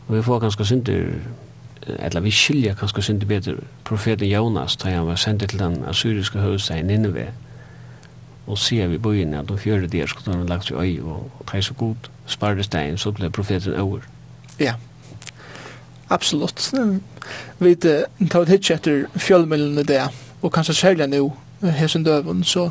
[0.06, 1.08] Og vi får ganske synder,
[1.98, 6.38] eller vi skiljer ganske synder bedre profeten Jonas, da han var sendt til den assyriske
[6.38, 7.26] høvdstein Nineve,
[8.46, 11.64] og sier vi bøyen at de fjøre der skulle han lagt seg øy, og, og
[11.64, 14.06] så god sparrestein, så ble profeten over.
[14.58, 14.64] Ja.
[14.64, 14.85] Yeah.
[16.08, 16.72] Absolutt.
[17.58, 20.04] Vi tar et hitje etter fjølmøllene det,
[20.42, 21.28] og kanskje særlig nå,
[21.76, 22.70] hesen døven, så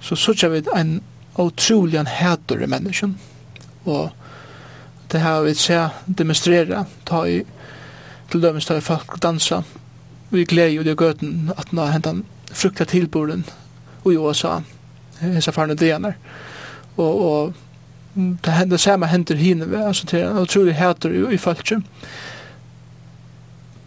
[0.00, 1.02] så sørger vi en
[1.38, 3.18] utrolig en hæter i mennesken.
[3.84, 4.10] Og
[5.12, 5.88] det har vi ser
[6.18, 7.42] demonstrere, ta i,
[8.30, 9.62] til dømes ta i folk dansa,
[10.30, 13.44] vi gleder jo det gøten at nå hentet han frukta tilboren
[14.04, 14.60] og i USA,
[15.20, 16.16] hesa farne dener.
[16.96, 17.54] Og, og
[18.16, 21.82] det hender samme henter hinne, altså til en utrolig hæter i, i folket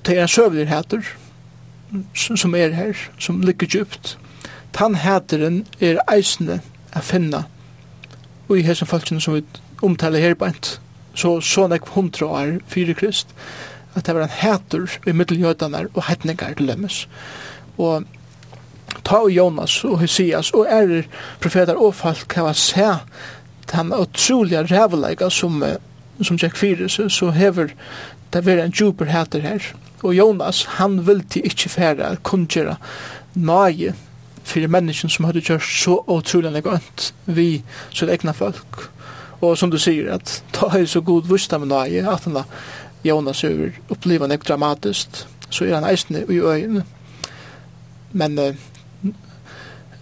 [0.09, 1.05] det er søvnligheter
[2.13, 4.17] som er her, som ligger djupt.
[4.73, 6.59] Tannheteren er eisende
[6.97, 7.43] å finne
[8.49, 9.43] og i hese folkene som vi
[9.85, 10.79] omtaler her bænt.
[11.13, 13.35] Så så nek hundra år fyrir krist
[13.93, 17.03] at det var en hætur i middeljødene og hætningar til lemmes.
[17.77, 18.05] Og
[19.05, 21.03] ta og Jonas og Hesias og er
[21.41, 22.95] profetar og folk kan se
[23.69, 25.61] den utroliga rævleika som
[26.21, 27.69] som Jack Fyrus så hever
[28.33, 32.77] det vera en djuper heter her Og Jonas, han vilti ikke fære kunnkjera
[33.35, 33.93] nøye
[34.49, 37.61] for menneskjen som hadde gjort så utrolig negant vi
[37.93, 38.89] som egna folk.
[39.41, 42.43] Og som du sier, at da er så god vusta med nøye at han
[43.03, 46.83] Jonas er oppliva nek dramatiskt, så er han eisende i øynene.
[48.11, 48.55] Men uh,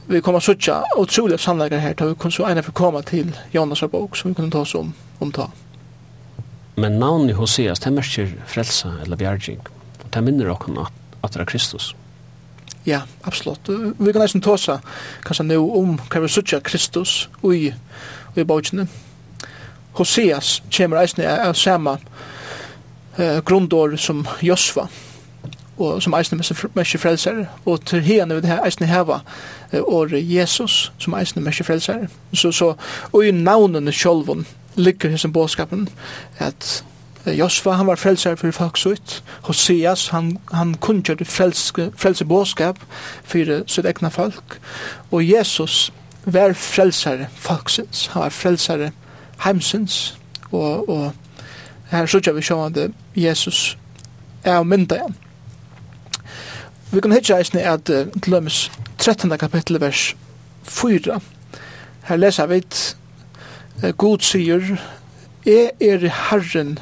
[0.07, 3.83] vi kommer suttja utrolig sannleggere her, da vi kunne så eina for komme til Jonas
[3.91, 5.49] bok som vi kunne ta oss om, om ta.
[6.77, 9.76] Men navnet Hoseas, det merker frelsa eller bjergjeng
[10.17, 11.93] det minner okkur at, at det er Kristus.
[12.87, 13.67] Ja, absolutt.
[13.99, 14.79] Vi kan nesten tåsa
[15.27, 17.73] kanskje nå om hva vi sutja Kristus i,
[18.35, 18.87] i bøkene.
[19.97, 21.97] Hoseas kommer eisne av samme
[23.17, 24.87] eh, grundår som Josva
[25.77, 29.19] og som eisne mest frelser og til henne vil det eisne heva
[29.83, 32.71] og Jesus som eisne mest frelser så, så
[33.11, 34.45] og i navnene sjolvun
[34.77, 35.87] ligger hos bådskapen
[36.39, 36.83] at
[37.35, 39.23] Josva, han var frelser for folk sitt.
[39.47, 42.79] Hoseas, han, han kunne gjøre frelse, frelse frelsebåskap
[43.23, 44.59] for sitt egna folk.
[45.11, 45.91] Og Jesus
[46.25, 48.91] var frelsere folksins, han var frelsere
[49.45, 50.17] heimsins.
[50.51, 51.13] Og, og
[51.91, 52.79] her sier vi sjå at
[53.15, 53.77] Jesus
[54.43, 55.15] er mynda igjen.
[56.91, 59.37] Vi kan hitja eisne at til lømmes 13.
[59.37, 60.15] kapittel vers
[60.63, 61.19] 4.
[62.07, 62.61] Her leser vi
[63.97, 64.77] Gud sier,
[65.45, 66.77] Jeg er Herren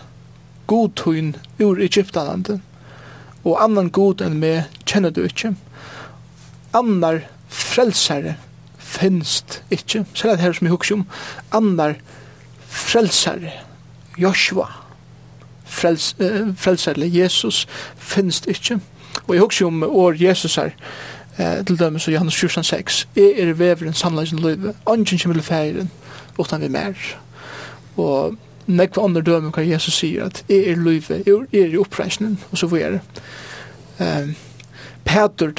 [0.68, 2.62] god tøyn ur Egyptalande.
[3.46, 5.54] og annan god enn me kjenner du ikkje.
[6.76, 8.36] Annar frelsare
[8.82, 11.06] finst ikke, selv at her som jeg husker om,
[11.56, 11.98] annar
[12.66, 13.52] frelsare,
[14.18, 14.68] Joshua,
[15.66, 17.66] frels, äh, frelsare, Jesus,
[17.98, 18.80] finst ikkje.
[19.28, 20.72] Og jeg husker om år Jesus her,
[21.38, 25.44] eh, til dømes og Johannes 14, 6, jeg er veveren, sannleggen, løyve, ånden kommer til
[25.44, 25.92] ferien,
[26.40, 26.94] utan vi mer.
[27.98, 32.40] Og nekva andre dømen hva Jesus sier at jeg er løyve, jeg er i oppreisningen
[32.52, 33.02] og så videre
[34.00, 34.36] um,
[35.06, 35.52] Peter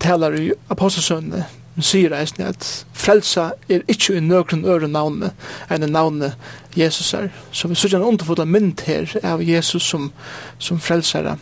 [0.00, 1.44] talar i apostelsønne
[1.84, 2.66] sier eisen at
[2.96, 5.30] frelsa er ikkje i nøkron øre navne
[5.70, 6.32] enn navne
[6.76, 10.10] Jesus er så vi sier en underfota mynd her av Jesus som,
[10.58, 11.36] som frelsare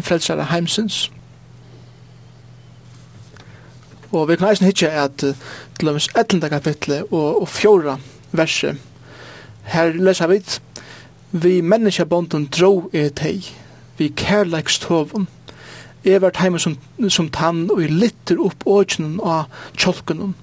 [0.00, 1.08] frelsare heimsins
[4.14, 6.48] og vi kan eisen hitje at til og med 11.
[6.48, 7.98] kapitlet og, og 4.
[8.32, 8.80] verset
[9.64, 10.40] Her leser vi
[11.32, 13.50] Vi menneskebonden dro i teg
[13.98, 15.28] Vi kærleikstoven
[16.04, 16.76] Jeg var heima som,
[17.08, 19.46] som tann og jeg litter opp åkjenen av
[19.76, 20.34] kjolkenen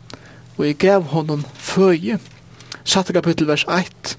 [0.58, 2.20] og jeg gav honom føje
[2.84, 4.18] Satte kapittel vers 1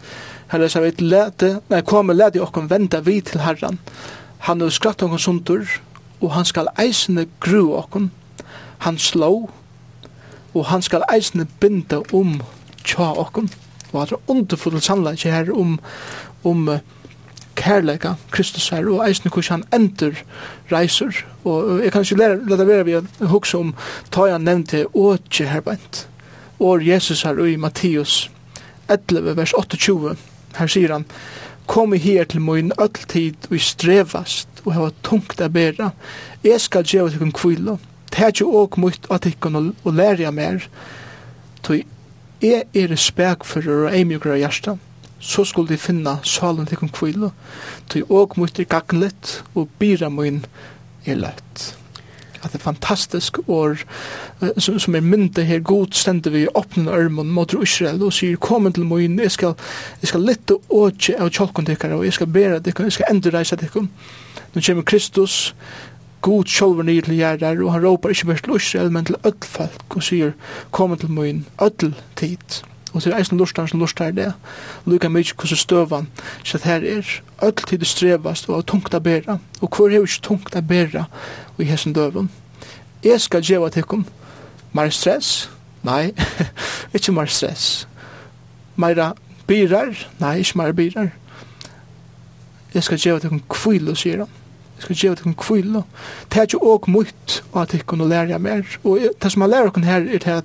[0.52, 3.78] Her leser vi lete, nei, kom og lete okkom venda vi til herran.
[4.44, 5.64] Han er skratt okkom sundur,
[6.20, 8.10] og han skal eisne gru okkom.
[8.84, 9.48] Han slå,
[10.52, 12.34] og han skal eisne binda om
[12.84, 13.48] tja okkom
[13.92, 15.78] og at det er underfull sannleik her om,
[16.44, 16.68] om
[17.56, 20.22] kærleika Kristus her, og eisne hvordan han ender
[20.72, 21.24] reiser.
[21.44, 23.74] Og jeg kan ikke lære, la det være vi hukse om,
[24.10, 26.06] ta jeg nevnte åtje herbeint.
[26.60, 28.30] Og Jesus her i Matteus
[28.88, 30.16] 11, vers 28,
[30.58, 31.06] her sier han,
[31.66, 35.92] Kom her til min ødeltid og strevast og hava tungt a bera.
[36.44, 37.78] Jeg skal gjeva til kun
[38.12, 40.66] tæt jo og mot at ikkon og lærja mer.
[41.62, 41.82] Tøy
[42.42, 44.78] jeg er spekfører og eimjukere hjertet,
[45.22, 47.30] så skulle de finna salen til kvile,
[47.90, 50.44] til åk mot er gagnlet, og bira min
[51.06, 51.76] er lett.
[52.42, 53.78] At det er fantastisk år,
[54.58, 58.72] som, som er myndet her, god stender vi åpne ørmen mot Israel, og sier, kom
[58.72, 59.54] til min, jeg skal,
[60.02, 63.86] jeg skal lette åke av tjolkon og jeg skal bera dekker, jeg skal endreise dekker.
[64.52, 65.54] Nå kommer Kristus,
[66.22, 69.46] god sjolver nye til gjerder, og han råpar ikke bare til Israel, men til öll
[69.46, 70.32] folk, og sier,
[70.70, 72.62] kom til min öll tid.
[72.92, 74.32] Og til eisen lustar som lustar det,
[74.86, 76.08] lukka mykje hvordan støvan,
[76.44, 77.08] så at her er
[77.42, 81.04] öll tid strevast og tungt a bera, og hvor er ikke tungt a bera
[81.56, 82.30] og i hessen døven.
[83.04, 84.06] Jeg skal djeva tikkum,
[84.72, 85.50] mer stress?
[85.82, 86.12] Nei,
[86.94, 87.88] ikke mer stress.
[88.76, 89.12] mer
[89.46, 91.08] byrar, Nei, ikke mer byrar,
[92.74, 94.41] Jeg skal djeva tikkum kvile, sier han
[94.82, 95.84] Jeg skal gjøre til kvile.
[96.26, 98.66] Det er ikke også mye at jeg kunne lære mer.
[98.84, 100.44] Og det som jeg lærer dere her er til at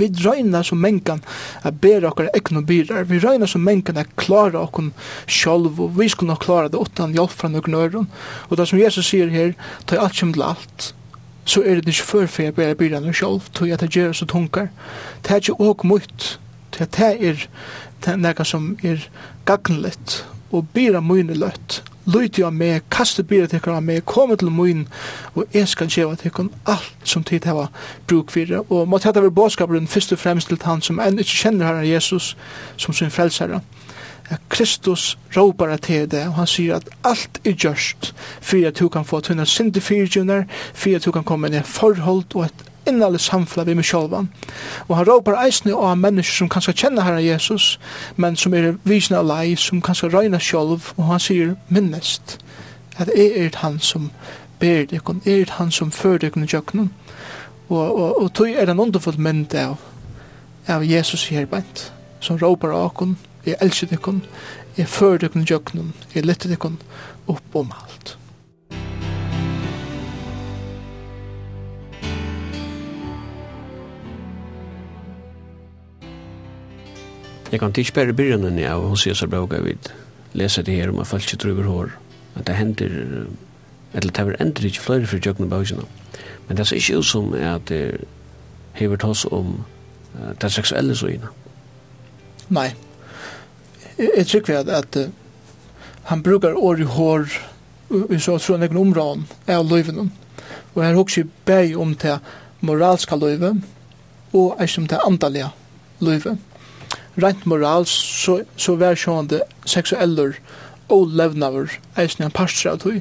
[0.00, 1.20] vi røyner som mengan
[1.62, 4.88] at bæra okkar egnu byrar, vi røyner som mengan at klara okkar
[5.28, 8.08] sjálf, og vi skulle nok klara det utan hjelp fra noen øron.
[8.48, 9.52] Og det som Jesus sier her,
[9.86, 10.94] ta alt som til alt,
[11.44, 14.26] så er det ikke før for jeg bæra byrar noen tog jeg det gjør så
[14.26, 14.70] tungar.
[15.22, 16.40] Det er ikke åk mot,
[16.72, 17.46] det er
[18.00, 19.08] det er det som er
[19.44, 24.50] gagnlett, og byra mye løtt, lyti av meg, kaste bira tekkar av meg, kom til
[24.54, 24.86] mun,
[25.34, 27.68] og jeg skal gjeva tekkar alt som tid heva
[28.10, 28.64] bruk fyrir.
[28.68, 31.88] Og måtte hette vi bådskaperen først og fremst til han som enn ikke kjenner herren
[31.88, 32.34] Jesus
[32.76, 33.62] som sin frelsare.
[34.48, 39.04] Kristus råpar til det, og han sier at alt er gjørst, fyrir at du kan
[39.04, 43.20] få tunna sindi fyrir fyrir at du kan komme inn i forhold og et innerlig
[43.20, 44.30] samfla vi med sjálvan.
[44.88, 47.78] Og han råpar eisne av mennesker som kanskje kjenner herra Jesus,
[48.16, 52.38] men som er visna av lei, som kanskje røyna sjálv, og han sier minnest
[53.00, 54.10] at jeg er han som
[54.60, 56.90] ber dykon, og er han som fører dykon i djøknen.
[57.68, 59.78] Og, og, og tog er en underfull mynd av,
[60.68, 63.16] av Jesus her bænt, som råpar av okon,
[63.46, 64.24] jeg elsker dykon,
[64.76, 66.80] jeg fører dykon i djøknen, jeg lytter dykon,
[67.30, 68.19] opp om alt.
[77.52, 79.50] Jeg kan ikke bare begynne enn jeg, og hun sier så bra og
[80.62, 81.88] det her om at folk ikke truver hår.
[82.38, 82.92] At det hender,
[83.94, 85.82] eller det ender ikke flere for jøkken og bøkene.
[86.46, 88.04] Men det er ikke ut som at det
[88.78, 89.64] hever tas om
[90.14, 91.10] uh, det seksuelle så.
[92.48, 92.70] Nei.
[93.98, 95.10] Jeg tror ikke at, at uh,
[96.04, 97.26] han brukar år i hår
[98.10, 100.12] i så tror han egen områden av løyven.
[100.74, 102.22] Og her hokser jeg bæg om til
[102.60, 103.64] moralska løyven
[104.32, 105.50] og ikke om til andalige
[106.00, 106.38] løyven.
[106.38, 106.49] Mm
[107.16, 110.36] rent moral så, så vær sjående seksueller
[110.90, 113.00] og levnaver eisne en parster av tog.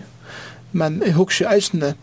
[0.72, 1.96] Men jeg husker eisne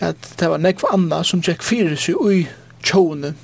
[0.00, 2.46] at det var nekva anna som tjekk fyrir seg ui
[2.86, 3.34] tjåne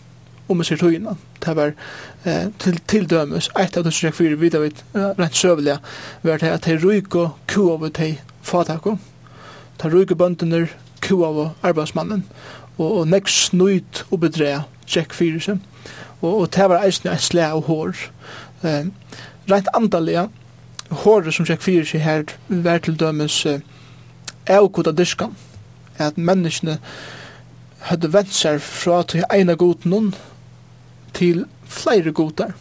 [0.48, 1.16] om man ser togina.
[1.40, 1.72] Det var
[2.24, 5.80] eh, til, til dømes, eit av det som tjekk fyrir vidar vid rent søvliga
[6.22, 8.86] var det at de og kua av de fatak.
[9.82, 10.68] De og bøndener
[11.04, 12.24] ku av arbeidsmannen,
[12.78, 15.60] og, og nek snuit og bedre tjekk fyrir seg,
[16.22, 18.06] og, og det var eisne et slæ og hår.
[18.64, 18.86] Eh,
[19.50, 20.28] rent andalega,
[21.04, 23.60] håret som tjekk fyrir seg her, vær til dømes eh,
[24.50, 25.36] avkoda dyrskan,
[25.98, 26.78] at menneskene
[27.88, 29.84] hadde vent seg fra til eina god
[31.14, 32.54] til flere godar,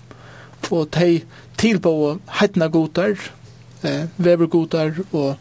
[0.72, 1.22] og de
[1.58, 3.16] tilbå heitna godar,
[3.84, 5.38] eh, vevergodar og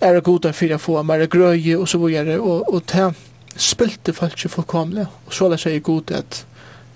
[0.00, 3.08] er det goda fyrir å få mer grøye og så videre, og, og det
[3.58, 6.44] spilte folk ikke fullkomlig, og så lær seg god at,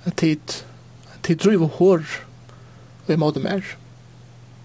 [0.06, 0.58] at tid,
[1.22, 2.04] tid driver hår
[3.06, 3.64] og i måte mer.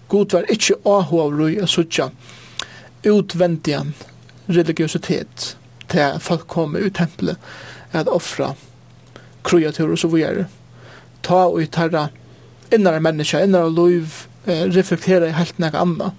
[0.08, 2.10] God var ikke ahu av røy og suttja
[3.08, 3.78] utvendig
[4.48, 5.56] religiøsitet
[5.88, 7.36] til folk kommer ut tempelet
[7.96, 8.52] at offra
[9.44, 10.46] kreatur og så videre.
[11.24, 12.08] Ta og i tarra
[12.74, 16.12] innar menneska, innar liv, eh, reflektera i helt nek anna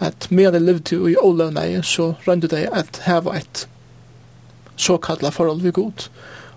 [0.00, 3.66] at medan de levde i olavnei, så rønde det at heva et
[4.76, 6.08] såkalla forhold vi god.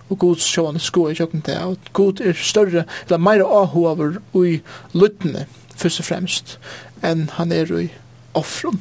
[0.10, 4.22] Og god sjåan sko i kjøkken til, og god er større, eller meira ahu over
[4.34, 4.62] ui
[4.94, 5.46] luttene,
[5.76, 6.58] først og fremst,
[7.04, 7.90] enn han er i
[8.34, 8.80] offren.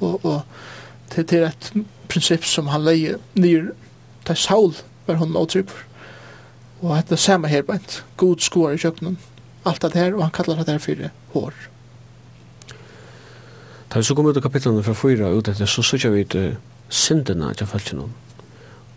[0.00, 0.42] Og, og
[1.14, 1.70] det er et
[2.10, 3.70] prinsipp som han leier nyr
[4.26, 4.74] til Saul,
[5.06, 5.86] var hun åtrypper.
[6.82, 7.62] Og det er samme her,
[8.16, 9.16] god sko i jokken,
[9.64, 11.54] alt det her, og han kallar det her fyrir hår.
[13.96, 16.34] Da vi så kom ut av kapitlene fra fyra ut etter, så sykja vi ut
[16.92, 18.10] syndene til falskjennom.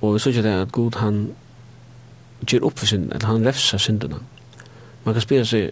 [0.01, 1.21] Og vi sykja det at Gud han
[2.43, 4.17] gjør opp for synden, eller han refsa syndene.
[5.05, 5.69] Man kan spira seg,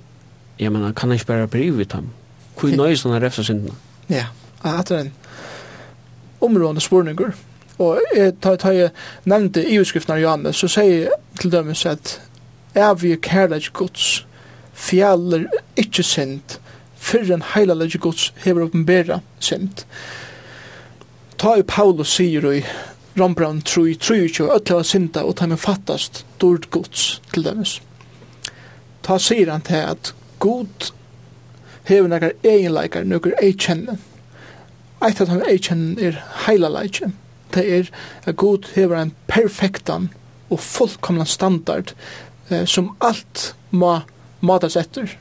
[0.59, 2.07] ja, men kan han ikke bare brivet ham?
[2.55, 3.75] Hvor nøys han refsa syndene?
[4.07, 4.29] Ja,
[4.63, 5.11] at det er en
[6.41, 7.35] områdende spurninger.
[7.79, 8.93] Og jeg tar jeg
[9.25, 11.11] nevnte i utskriften av Johannes, så sier jeg
[11.41, 12.21] til dem at
[12.75, 14.25] er vi kærlig gods,
[14.71, 15.43] fjallar
[15.75, 16.61] ikke synd,
[17.07, 19.85] fyrr en heila lege gods hever oppenbera sint.
[21.37, 22.61] Ta i Paulus sier i
[23.17, 27.77] Rombraun 3, 23, ötla var sinta og ta med fattast dord gods til dømes.
[29.05, 30.91] Ta sier han til at god
[31.87, 33.97] hever nekkar egenleikar, nekar eikjenne.
[35.01, 37.11] Eit at han eikjenne er heila leikje.
[37.53, 37.91] Det er
[38.25, 40.09] at god hever en perfektan
[40.49, 41.93] og fullkomna standard
[42.49, 43.99] eh, som alt må
[44.41, 45.15] matas etter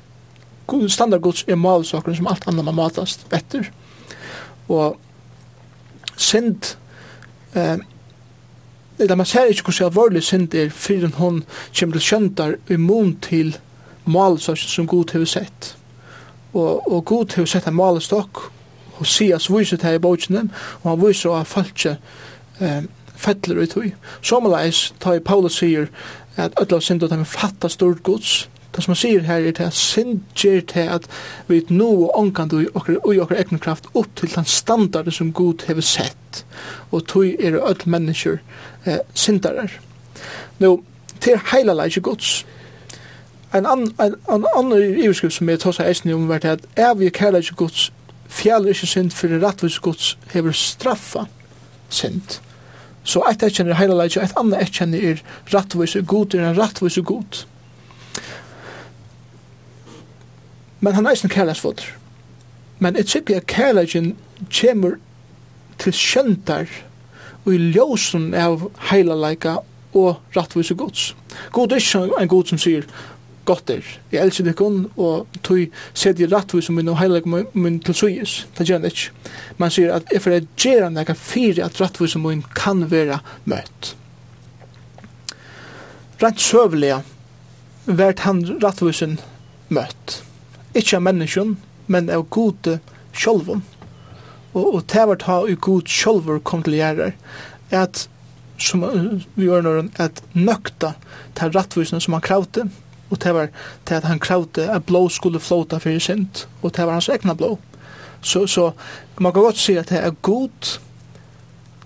[0.66, 3.64] standard standardgods er malsaker som alt annat man matast bättre.
[4.68, 4.96] Og
[6.16, 6.76] synd
[7.54, 7.78] eh,
[8.98, 11.44] eller man ser ikke hvordan alvorlig synd er fyrir hon
[11.78, 13.56] kommer til kjøntar immun til
[14.04, 15.76] malsaker som god har sett.
[16.52, 18.50] Og, og god har sett en malestokk
[18.98, 20.48] og sier sias viset her i bøkene
[20.82, 21.98] og han viser at falskje
[22.60, 22.82] eh,
[23.16, 23.92] fettler ut hui.
[24.22, 25.90] Sommerleis tar Paulus sier
[26.36, 29.60] at öll av synd og de fattar stort gods Det som han sier her er
[29.64, 31.06] at synd gjør til at
[31.48, 35.80] vi nå og ångkant i okker egen kraft opp til den standarden som Gud har
[35.80, 36.44] sett.
[36.90, 38.36] Og tog er alle mennesker
[38.84, 39.72] eh, syndarer.
[40.60, 40.82] Nå,
[41.20, 42.44] til heila leik gods.
[43.54, 46.94] En annen an, an, an, iverskrift som jeg tar seg eisen om er at er
[46.98, 47.90] vi kærleik ikke gods,
[48.28, 51.24] fjaller ikke synd for rettvis gods hever straffa
[51.88, 52.40] synd.
[53.06, 55.22] Så et etkjenner heila leik, et annet etkjenner er
[55.54, 57.46] rettvis god, er en rettvis god.
[60.86, 61.96] men han er eisen kærleiksfotur.
[62.78, 64.12] Men jeg tykker at kærleikin
[64.60, 65.00] kommer
[65.82, 66.70] til skjøntar
[67.42, 69.56] og i ljósen av heilaleika
[69.96, 71.08] og rattvise gods.
[71.50, 72.86] God er ikke en god som sier
[73.46, 73.82] gott er.
[74.12, 77.24] Jeg elsker det kun, og tog sett i rattvise min og heilig
[77.54, 78.36] min til suyes.
[78.58, 79.34] Det gjør han ikke.
[79.58, 83.94] Man sier at jeg fyrir gjerra nekka fire at rattvise min kan være møtt.
[86.22, 86.94] Rett søvelig
[87.86, 89.18] vært han rattvisen
[89.68, 90.20] møtt.
[90.76, 91.56] Ikke av menneskjen,
[91.88, 92.78] men av gode
[93.16, 93.62] sjolven.
[94.52, 97.16] Og, og det var ta i god sjolver kom til gjerrar,
[97.74, 98.06] at
[98.62, 98.84] som
[99.36, 100.94] vi gjør når han, at nøkta
[101.36, 102.66] til rattvisene som han kravte,
[103.10, 103.50] og det var
[103.86, 107.36] til at han kravte at blå skulle flåta fyrir sint, og det var hans egna
[107.36, 107.56] blå.
[108.20, 108.72] Så, så
[109.20, 110.78] man kan godt si at det er god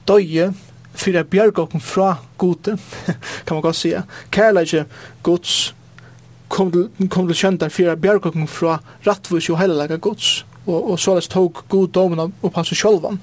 [0.08, 0.52] døye
[0.94, 2.78] fyrir bjerg fra gode,
[3.46, 3.92] kan man godt si.
[4.32, 4.86] Kærleikje
[5.22, 5.74] gods
[6.50, 10.44] kom til, kom til kjøntan fyrir bjergkokken fra rattvus og heilalega gods.
[10.66, 13.16] Og, og såleis tog god domen opp hans sjolvan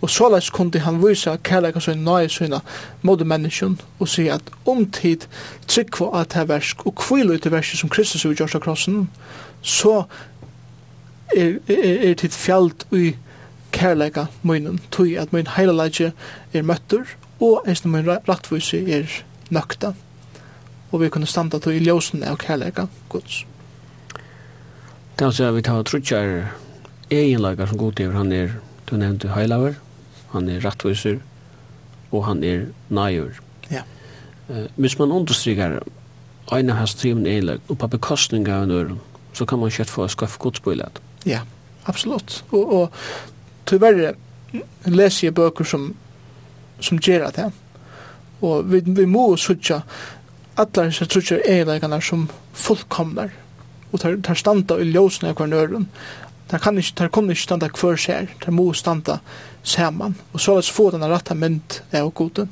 [0.00, 2.60] og såleis kundi han vysa kærleika sin nøye søgna
[3.02, 5.26] mot menneskjon og si at omtid
[5.68, 9.08] tryggva at det versk og kvile ut i versk som Kristus og av krossen
[9.62, 10.04] så
[11.34, 13.16] er, er, er tid fjallt ui
[13.72, 16.12] kærleika munnen tog at mun heilalega
[16.52, 19.08] er møtter og eisne mun rattvus er
[19.50, 19.94] nøkta
[20.90, 23.44] og vi kunne standa til i ljósen av kærleika gods.
[25.16, 26.52] Det er altså vi tar trutjar
[27.10, 28.50] egenlagar som god han er,
[28.90, 29.74] du nevnte, heilaver,
[30.32, 31.18] han er rattviser,
[32.12, 33.40] og han er naiver.
[33.70, 33.82] Ja.
[34.48, 35.80] Uh, hvis man understryker
[36.52, 39.00] ein av hans triven egenlag, og på bekostning av en øren,
[39.32, 41.00] så kan man kjøtt få å skaffe godsbøylet.
[41.26, 41.40] Ja,
[41.86, 42.44] absolutt.
[42.50, 44.14] Og, og tyverre
[44.86, 45.90] leser jeg bøker som,
[46.80, 47.50] som gjør det.
[48.40, 49.82] Og vi, vi må sutja
[50.56, 51.64] allar så tror jag är
[52.00, 53.30] som fullkomnar
[53.90, 55.88] och tar tar standa i ljusen av kvar nörden.
[56.48, 58.28] Där kan inte där kommer inte standa kvar sig.
[58.44, 59.20] Där måste standa
[59.62, 62.48] samman och så att få den rätta mynd är och gode.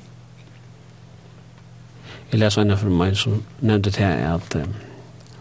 [2.31, 4.63] Jag läser en av mig som nämnde det här att eh,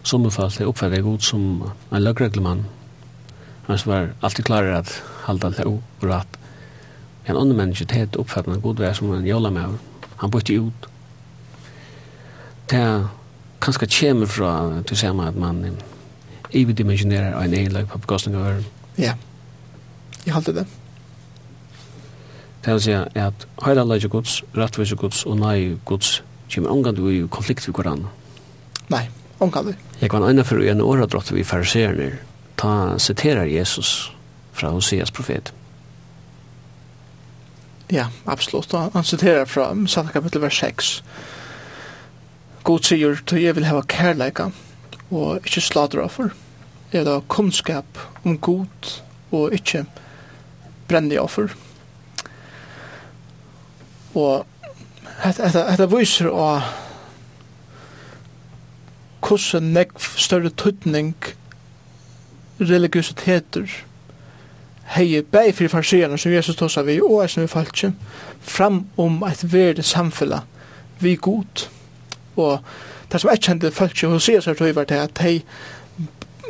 [0.03, 2.65] som fall är uppfärdig god som en lögregleman.
[3.65, 6.37] Han var alltid klar att halda det och rätt.
[7.23, 9.77] En annan människa tätt uppfattande god vär som en jolla med.
[10.15, 10.92] Han bytte ut
[12.73, 13.07] det
[13.63, 14.53] kanskje kjemer fra
[14.87, 15.63] til sammen at man
[16.53, 18.65] ividimensionerer en egen på bekostning av øren.
[18.97, 19.13] Ja,
[20.25, 20.65] jeg halte det.
[22.63, 26.21] Det vil si at høyre løyge gods, rettvise gods og nei gods
[26.53, 28.09] kommer omgang i konflikt med hverandre.
[28.89, 29.07] Nei,
[29.39, 29.73] omgang du.
[30.01, 32.13] Jeg kan ene for en året drott vi fariserende
[32.57, 34.11] ta citerer Jesus
[34.53, 35.53] fra Hoseas profet.
[37.91, 38.71] Ja, absolutt.
[38.71, 41.03] Han citerer fra Sanna kapitel vers 6
[42.63, 44.47] God sier, til jeg vil hava kærleika,
[45.11, 46.31] og ikkje sladra for.
[46.93, 48.93] Jeg vil ha kunnskap om god,
[49.31, 49.83] og ikkje
[50.87, 51.51] brenni offer.
[54.15, 54.45] Og
[55.23, 56.47] dette viser å
[59.23, 61.13] hvordan nekv større tøtning
[62.59, 63.71] religiositeter
[64.93, 67.85] hei bei fyrir farsierna som Jesus tåsa vi og er som vi falt
[68.41, 70.43] fram om et verde samfella
[70.99, 71.82] vi god og
[72.35, 72.59] og
[73.11, 75.39] det som jeg kjente folk som sier seg til var det at de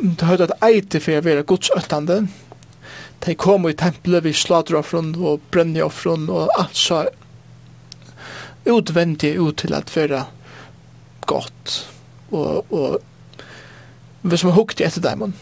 [0.03, 2.23] de hadde at eite for å være godsøttende
[3.23, 7.03] de kom i tempelet vi slater offren og brenne offren og alt så
[8.67, 10.25] utvendig ut til at være
[11.27, 11.75] godt
[12.31, 12.99] og, og
[14.23, 15.35] hvis man hukte etter dem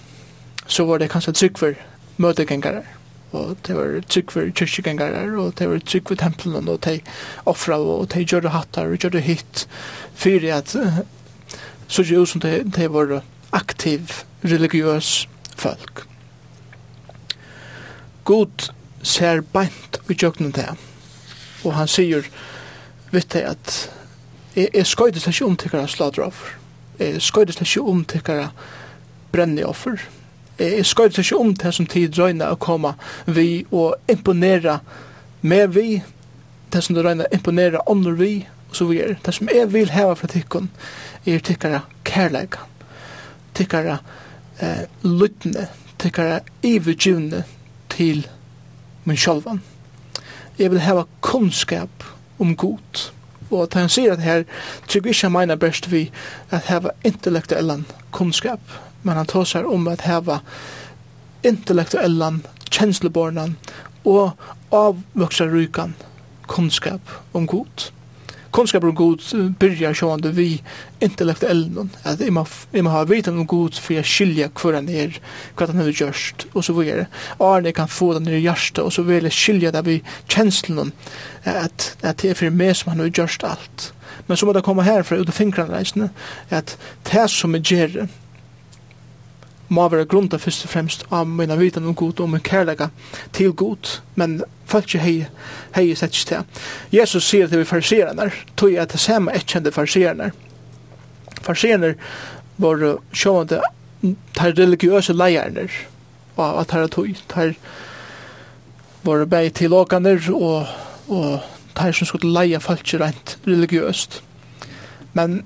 [0.67, 1.77] så var det kanskje trygg for
[2.21, 2.83] møtegengere
[3.31, 6.99] og det var trygg for kyrkjegengarer, og det var trygg for tempelen, og de
[7.47, 9.65] offra, og de gjør det hattar, og gjør det hitt,
[10.15, 10.75] fyrir at
[11.91, 13.17] så gjør det som de, de var
[13.51, 16.05] aktiv, religiøs folk.
[18.23, 18.71] God
[19.03, 20.77] ser beint i jøgnen til,
[21.63, 22.27] og han sier,
[23.11, 23.75] vet jeg at
[24.55, 26.57] jeg, jeg skøydes ikke om tikkara sladraffer,
[26.99, 28.49] jeg skøydes ikke om tikkara
[29.31, 30.01] brenneoffer,
[30.59, 32.93] jeg skøyter ikke om det som tid røyne å komme
[33.25, 34.79] vi og imponera
[35.41, 36.01] med vi,
[36.73, 39.17] det som du røyna imponera under vi, og så videre.
[39.25, 40.69] Det som jeg vil heve fra tikkun
[41.25, 42.63] er tikkara kærleika,
[43.53, 43.97] tikkara
[44.59, 45.67] eh, lytne,
[45.99, 47.43] tikkara ivergivne
[47.89, 48.27] til
[49.03, 49.61] min sjálvan.
[50.59, 52.05] Jeg vil heve kunnskap
[52.39, 53.11] om god.
[53.51, 54.43] Og at han sier at her,
[54.87, 56.05] trygg ikke mener best vi
[56.51, 57.85] at heva intellektuellan
[58.15, 58.61] kunnskap,
[59.01, 60.41] men han tar seg om at heva
[61.47, 63.57] intellektuellan, kjenslebornan
[64.07, 64.37] og
[64.71, 65.95] avvoksa rykan
[66.51, 67.91] kunnskap om god.
[68.51, 69.21] Kunnskap om god
[69.59, 70.57] byrjar sjående vi
[70.99, 72.43] intellektuellen, at jeg må,
[72.73, 75.15] jeg må ha vitan om god for jeg skilja hver han er,
[75.55, 77.07] hva han har gjørst, og så videre.
[77.39, 80.91] Arne kan få den i hjertet, og så vil jeg skilja det vi kjenslen,
[81.47, 83.91] at, at det er for meg som han har gjørst alt.
[84.27, 86.11] Men så må det komme herfra ut av fingrene
[86.51, 86.75] at
[87.07, 88.03] det som er gjør,
[89.71, 92.89] må være grunda først og fremst av mine vitan om god og min kærlega
[93.33, 95.25] til god, men folk hei
[95.75, 96.43] hei sett til.
[96.91, 100.31] Jesus sier til fariserene, tog jeg til samme etkjende fariserene.
[101.41, 101.95] Fariserene
[102.57, 103.61] var sjående
[104.35, 105.67] tar religiøse leierne
[106.35, 107.55] og at her tog, tar
[109.03, 110.67] var bei tilåkene og,
[111.09, 111.39] og
[111.75, 114.21] tar som skulle leie folk rent religiøst.
[115.13, 115.41] Men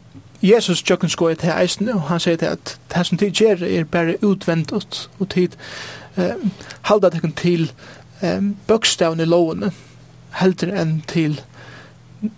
[0.45, 3.87] Jesus tjøkken skoet til eisen, og han sier til at det som tid gjør er
[3.89, 4.71] bare utvendt,
[5.19, 5.55] og tid
[6.17, 6.35] eh,
[6.85, 7.71] halda tekken til
[8.21, 9.71] eh, bøkstavn i lovene,
[10.37, 11.39] heldur enn til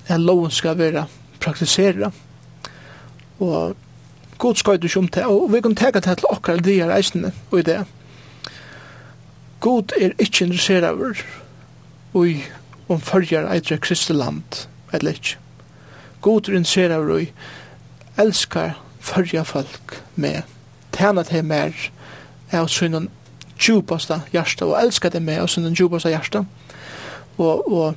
[0.07, 1.07] at loven skal være
[1.43, 2.11] praktisera.
[3.39, 3.75] Og
[4.37, 7.27] god skoet du om til, og vi kan teka det til okkar de her eisen
[7.27, 7.81] og i det.
[9.59, 11.19] God er ikke interessert over,
[12.13, 12.27] og
[12.89, 15.37] om følger eitre kristeland, eller ikke.
[16.21, 17.25] God er interessert over, og
[18.17, 20.41] elskar fyrja folk med
[20.95, 21.75] tjena til mer
[22.53, 23.09] av synnen
[23.59, 26.45] djupasta hjärsta og elskar det med av synnen djupasta hjärsta
[27.37, 27.95] og, og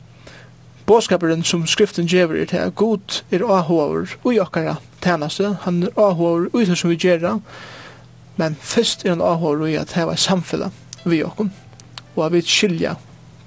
[0.87, 6.49] båskaperen som skriften gjever er til god er ahover og jokkara tjenaste han er ahover
[6.53, 7.39] ui det som vi gjerra
[8.37, 10.71] men først er han ahover ui at heva samfella
[11.05, 11.53] vi okkom
[12.16, 12.97] og at vi skilja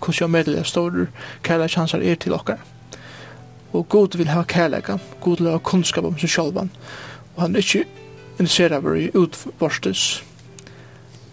[0.03, 1.07] hos jo medelig står
[1.43, 2.72] kærla chansar er til okkara
[3.73, 6.69] Og god vil ha kærleika, god vil ha kunnskap om seg sjálvan,
[7.33, 7.87] og han er ikke
[8.37, 10.21] interessert av i utvorstes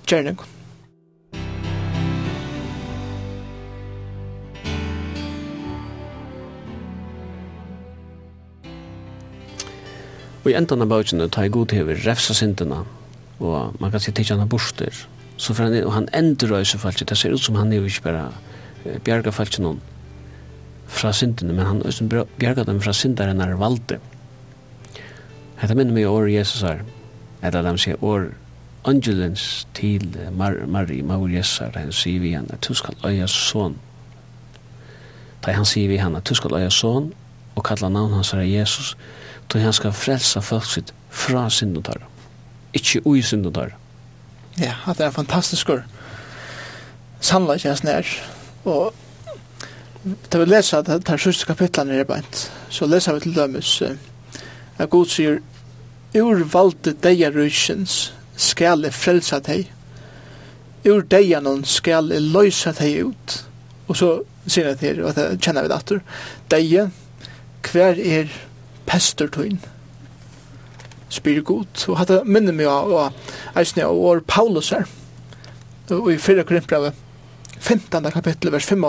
[0.09, 0.49] gjerningon.
[10.41, 12.87] Og i enden av bøkene tar jeg god hever refsa syndene,
[13.45, 15.05] og man kan si til han har borster,
[15.37, 17.91] så for han, og han endur røyse falskje, det ser ut som han er jo
[17.93, 19.85] ikke bare bjerga falskje noen,
[20.91, 24.01] fra syndene, men han østen bjerga dem fra syndaren er valde.
[25.61, 26.83] Hetta minner meg over Jesus her,
[27.43, 28.33] av dem sier over
[28.89, 33.77] angelens til Mar Marie, Maur Jesus her, han sier vi henne, du skal øya son.
[35.45, 37.13] Da han sier vi henne, du skal øya son,
[37.57, 38.97] og kalla navn hans her Jesus,
[39.53, 42.07] da han skal frelsa folk sitt fra syndene
[42.73, 43.71] Ikke ui syndene
[44.59, 45.69] Ja, det er fantastisk.
[45.69, 45.83] og
[47.21, 48.07] sannlig kjens nær,
[48.65, 48.95] og
[50.03, 53.73] Da vi leser det her sørste kapitlet er beint, så leser vi til dømes
[54.81, 55.41] at God sier
[56.17, 59.69] Ur valde deia rysens skal jeg frelsa deg,
[60.89, 63.35] ur deia noen skal jeg løysa deg ut.
[63.87, 64.09] Og så
[64.47, 66.01] sier jeg til, og det kjenner vi datter
[66.51, 66.89] deia,
[67.71, 68.33] hver er
[68.89, 69.61] pestertøyn?
[71.11, 74.89] Spyr god, og hatt minner meg av, og eisne av år Paulus her,
[75.93, 76.47] og i 4.
[76.49, 76.97] Korinthbrevet,
[77.61, 78.11] 15.
[78.15, 78.89] kapittel, vers 5,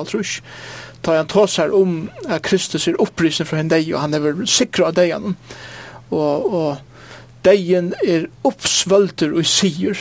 [1.01, 4.89] tar han tåsar om at Kristus er opprisen fra en deg, og han er sikra
[4.91, 5.35] av degen.
[6.11, 9.97] Og, og degen er oppsvølter og sier,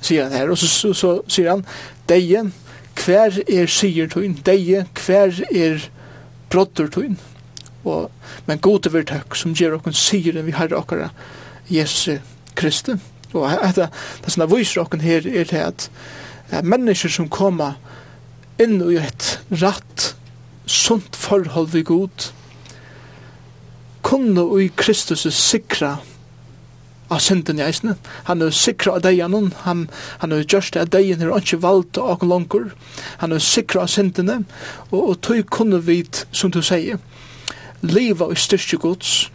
[0.00, 0.50] sier han her.
[0.50, 1.64] Og så, så, så sier han,
[2.10, 2.52] degen,
[3.00, 5.86] hver er sier tøyn, degen, hver er
[6.50, 7.18] brodder tøyn.
[7.86, 8.10] Og,
[8.46, 11.08] men gode vil takk som gjør okken sier vi har okkara
[11.70, 12.18] Jesu
[12.58, 12.98] Kristi.
[13.32, 13.92] Og etter,
[14.24, 15.86] det som er viser okken her er det at,
[16.50, 17.78] at mennesker som kommer
[18.60, 20.10] inn i et ratt
[20.70, 22.30] sunt forhold vi god,
[24.06, 25.96] kunne i Kristus sikra
[27.10, 27.96] av synden i eisene.
[28.28, 29.88] Han er sikra av deian anon, han,
[30.22, 32.70] han er gjørst av deian er ikke valgt av åken langkur,
[33.18, 34.44] Han er sikra av syndene,
[34.90, 37.02] og, og tog kunne vi, som du sier,
[37.82, 39.30] liva i styrke gods,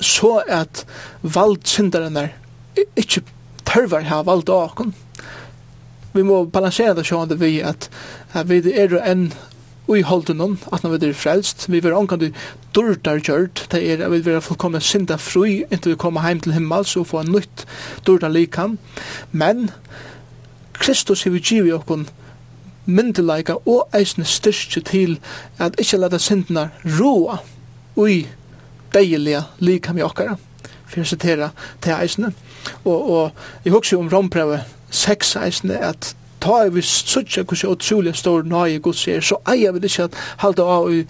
[0.00, 0.84] så at
[1.22, 2.32] valgt synderen er
[2.96, 3.24] ikke
[3.66, 4.94] tørver her valgt av åken.
[6.12, 7.90] Vi må balansere det sånn at vi at,
[8.34, 9.28] at vi er enn
[9.96, 12.32] i holdenon, at når vi er frelst, vi vil omkant i
[12.74, 16.54] dårdar gjørt, det er at vi vil fullkomne synda fri, inntil vi kommer heim til
[16.54, 17.66] himmel, så få en nytt
[18.06, 18.78] dårdar likam.
[19.32, 19.70] Men
[20.80, 22.08] Kristus hever givet okkon
[22.86, 25.18] myndelaika og eisne styrstje til
[25.58, 26.68] at ikkje leta syndina
[26.98, 27.40] roa
[27.96, 28.24] ui
[28.94, 30.36] deilige likam i okkara
[30.90, 31.50] for å sitere
[31.82, 32.32] til eisne.
[32.84, 38.16] Og, og jeg husker om rombrevet 6 eisne, at ta er vi suttja hvordan utrolig
[38.16, 41.04] stor nøye Guds er, så eier vi ikke at halda av i,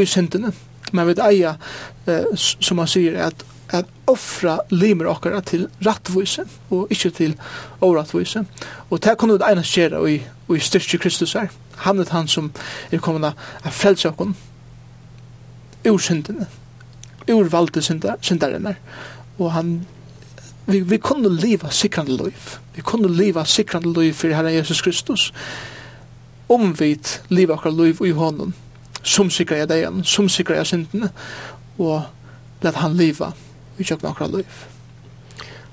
[0.00, 0.52] i syndene.
[0.92, 1.58] Men vi eier,
[2.06, 7.34] eh, som han sier, at at offra limer okkara til rattvise og ikkje til
[7.80, 8.44] orattvise.
[8.90, 10.20] Og det kunne det einast skjera i,
[10.54, 11.48] i styrkje Kristus her.
[11.82, 12.52] Han er han som
[12.92, 13.34] er kommet
[13.64, 14.36] av frelsakken
[15.86, 16.46] ur syndene,
[17.30, 18.76] ur valde syndarene.
[19.38, 19.80] Og han
[20.66, 22.58] vi, vi kunne leva sikrande liv.
[22.74, 25.32] Vi kunne leva sikrande liv for Herre Jesus Kristus.
[26.48, 26.98] Om vi
[27.28, 28.54] leva akkur liv i honom,
[29.02, 31.10] som sikrar jeg deg, som sikrar jeg syndene,
[31.78, 32.02] og
[32.62, 33.32] let han leva
[33.78, 34.64] i kjøkken akkur liv.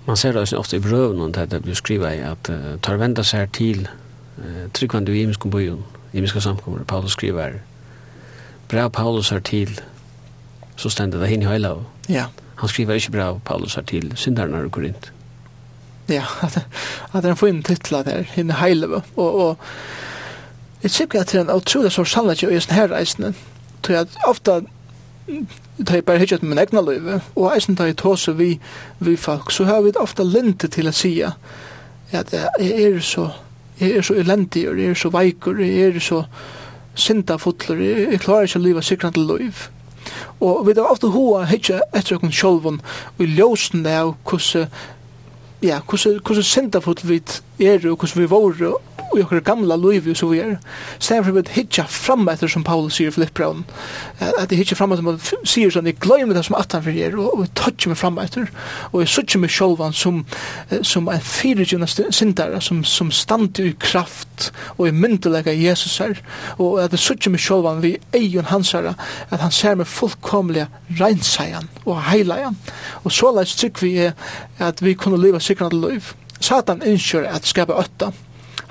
[0.06, 3.24] Man ser det ofte i brøven, og det blir skrivet i at uh, tar venda
[3.24, 5.84] seg til uh, tryggvandu i imiske byen,
[6.14, 7.62] imiske samkommer, Paulus skriver,
[8.70, 9.80] brev Paulus er til,
[10.76, 11.78] så stender det hinn i høyla.
[12.10, 12.14] Ja.
[12.14, 15.12] Yeah han skriver ikke bra Paulus her til synderne og Korint.
[16.10, 16.60] Ja, at,
[17.14, 19.58] at han får inn titla der, henne heileve, og, og
[20.84, 23.34] jeg tykker at det er en utrolig sår sannhet i sånne her reisene,
[23.84, 24.58] tror jeg at ofte
[25.86, 28.58] tar jeg bare hittet min egna liv, og eisen tar jeg tåse vi,
[29.00, 33.32] vi folk, så har vi ofte lente til å si at jeg er så
[33.80, 36.24] jeg er så elendig, jeg er så veikur, jeg er så
[36.96, 39.64] sinta fotler, jeg, jeg klarer ikke å liva sikrande liv,
[40.40, 42.82] Og vi har ofte hoa hitja etter okkur sjolvun
[43.18, 44.70] og ljósen det av hvordan
[45.64, 47.22] ja, hvordan, hvordan sendafull vi
[47.68, 48.74] er og hvordan vi våre
[49.14, 50.56] og i okkar gamla loivi så vi er
[50.98, 53.64] stedet for vi hitja fram etter som Paulus sier i Filippbraun
[54.20, 57.18] at jeg hitja fram etter som sier sånn jeg gløymer det som atan for er
[57.20, 58.50] og vi tøtjer meg fram etter
[58.92, 60.24] og jeg suttjer meg sjolvan som
[60.82, 66.18] som en fyrirgjuna sindara som, som stand i kraft og i myndelega Jesus her
[66.58, 70.70] og at jeg suttjer meg sjolvan vi eion hans her at han ser meg fullkomlega
[71.00, 72.58] reinsaian og heilajan
[73.04, 74.18] og så leis trygg vi er
[74.64, 76.14] at vi kunne liva sikrande liv
[76.44, 78.12] Satan ønsker at skapa åtta.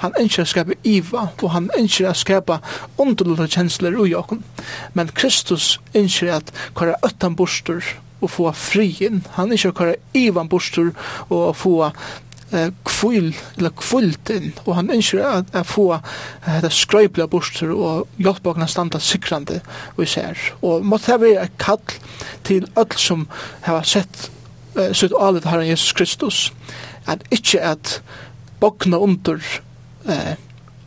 [0.03, 2.59] Han ønsker at skapa iva, og han ønsker at skapa
[2.99, 4.43] underlige kjensler ui okkur.
[4.95, 7.85] Men Kristus ønsker at kvar øttan bostur
[8.21, 9.23] og få frien.
[9.39, 10.93] Han ønsker kvar ivan bostur
[11.29, 11.77] og få
[12.85, 15.97] kvull, eller kvulten, og han ønsker at, at få
[16.63, 19.61] det skrøypelige borster og jag åkne standa sikrande
[19.97, 20.39] vi ser.
[20.63, 21.81] Og måtte det være et kall
[22.45, 23.29] til alle som
[23.63, 24.31] har sett
[24.77, 26.53] uh, sitt alet Herren Jesus Kristus
[27.07, 28.03] at ikkje at
[28.61, 29.41] bokna under
[30.09, 30.35] eh,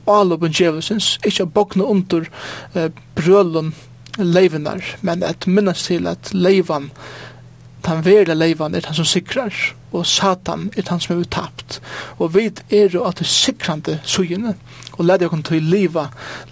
[0.08, 2.28] alupen djevelsens, ikkje at bokna under
[2.74, 3.74] eh, brølun
[4.18, 6.92] leivinar, men at minnast til at leivan
[7.86, 9.54] den verda leivan er han som sikrar,
[9.94, 11.80] og Satan er han som er uttapt.
[12.18, 14.56] Og vi er jo at det sikrande sugene,
[14.98, 16.08] og leder jo til liva,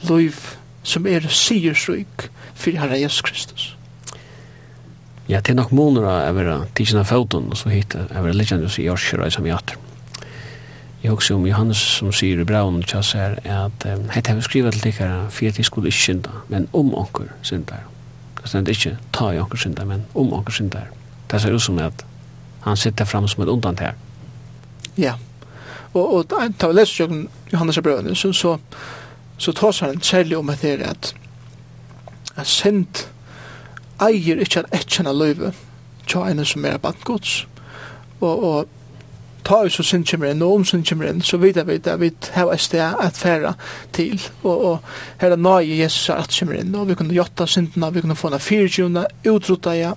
[0.10, 0.38] liv
[0.84, 3.76] som er sigersryk, fyrir Herre Jesus Kristus.
[5.30, 8.12] Ja, det er nok måneder av å være tidsen av foten, og så hit av
[8.12, 9.76] å være litt i årskjøret som jeg hatt.
[11.04, 14.46] Jeg husker om Johannes som sier i braun og tjass her, at heit har vi
[14.46, 17.86] skrivet til dere, for at jeg skulle ikke synda, men om anker syndar.
[18.40, 20.90] Det stender ikke ta i anker syndar, men om anker syndar.
[21.32, 22.06] Det ser ut som at
[22.64, 23.96] han sitter fram som et undan her.
[24.96, 25.16] Ja,
[25.94, 28.58] og, og da vi leser jo Johannes av braun, så, så,
[29.38, 31.14] så tar han særlig om at det er at,
[32.36, 33.06] at synd,
[34.02, 35.54] eier ikkje an etkjena løyve
[36.08, 37.48] til en som er bandgods.
[38.22, 38.68] og, og
[39.44, 42.00] ta oss og synd kommer inn, og om synd kommer inn, så vet vi at
[42.00, 43.54] vi har et sted at fære
[43.96, 44.78] til, og, og
[45.22, 48.32] her er nøye Jesus at kommer inn, og vi kunne gjøtta syndene, vi kunne få
[48.32, 49.94] en fyrtjone, utrota ja,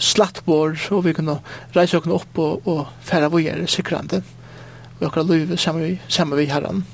[0.00, 1.38] slatt vår, og vi kunne
[1.76, 4.22] reise oss opp og, og fære vågjere sikrande,
[4.98, 6.84] og akkurat løyve sammen vi, sammen vi herren.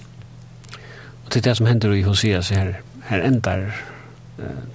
[1.24, 2.76] Og til det som hender i Hoseas her,
[3.10, 3.72] her endar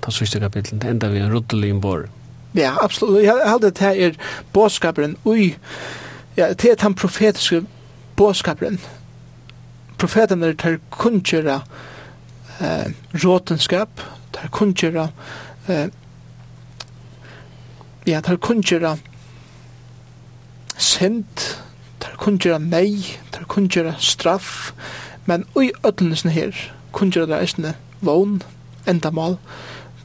[0.01, 2.07] ta sørste kapitlet, enda vi en ruddelig bor
[2.55, 3.23] Ja, absolutt.
[3.23, 4.17] Jeg held at det er
[4.53, 5.55] bådskaperen ui,
[6.37, 7.63] ja, det er den profetiske
[8.15, 8.79] bådskaperen.
[9.97, 11.61] Profeten er til kunngjøre
[12.59, 12.91] eh,
[13.23, 14.01] råtenskap,
[14.33, 15.07] tar kunngjøre
[15.69, 15.87] eh,
[18.07, 18.95] ja, tar kunngjøre
[20.77, 21.45] synd,
[22.01, 24.71] tar kunngjøre nei, tar kunngjøre straff,
[25.25, 26.57] men ui ødlensene her,
[26.91, 28.41] kunngjøre det eisne vogn,
[28.87, 29.37] endamal,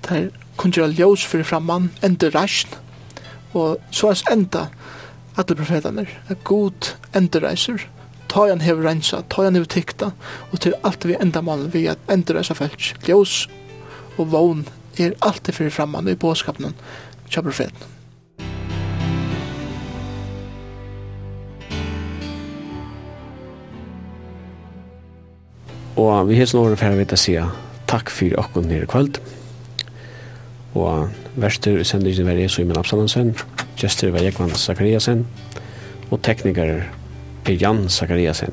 [0.08, 2.74] der kunne gjøre ljøs for framman, enda reisn,
[3.56, 4.66] og så er enda
[5.36, 7.88] alle profetene, at god enda reiser,
[8.28, 10.12] ta han hever rensa, ta han hever tikta,
[10.52, 13.44] og til alt vi endamal vi at enda reisa felts, ljøs
[14.16, 14.64] og vogn
[14.98, 16.72] er alltid fyrir framman i båskapen
[17.30, 17.92] til profeten.
[25.96, 29.20] Og vi har snart fyrir vi til å takk for åkken nere i kvöld.
[30.76, 31.08] Og
[31.40, 33.34] verster sendingen var Jesu Imen Absalansen,
[33.80, 35.26] gestur var Jekvann Zakariasen,
[36.10, 36.82] og tekniker
[37.46, 38.52] er Jan Zakariasen.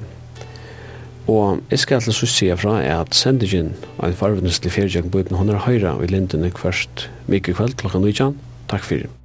[1.28, 5.24] Og jeg skal til så sige fra er at sendingen av en farvendelslig fjergjøkken på
[5.24, 8.40] Ibn Håndar Høyra i lindene er kvart mye kveld klokka 19.
[8.68, 9.23] Takk fyrir.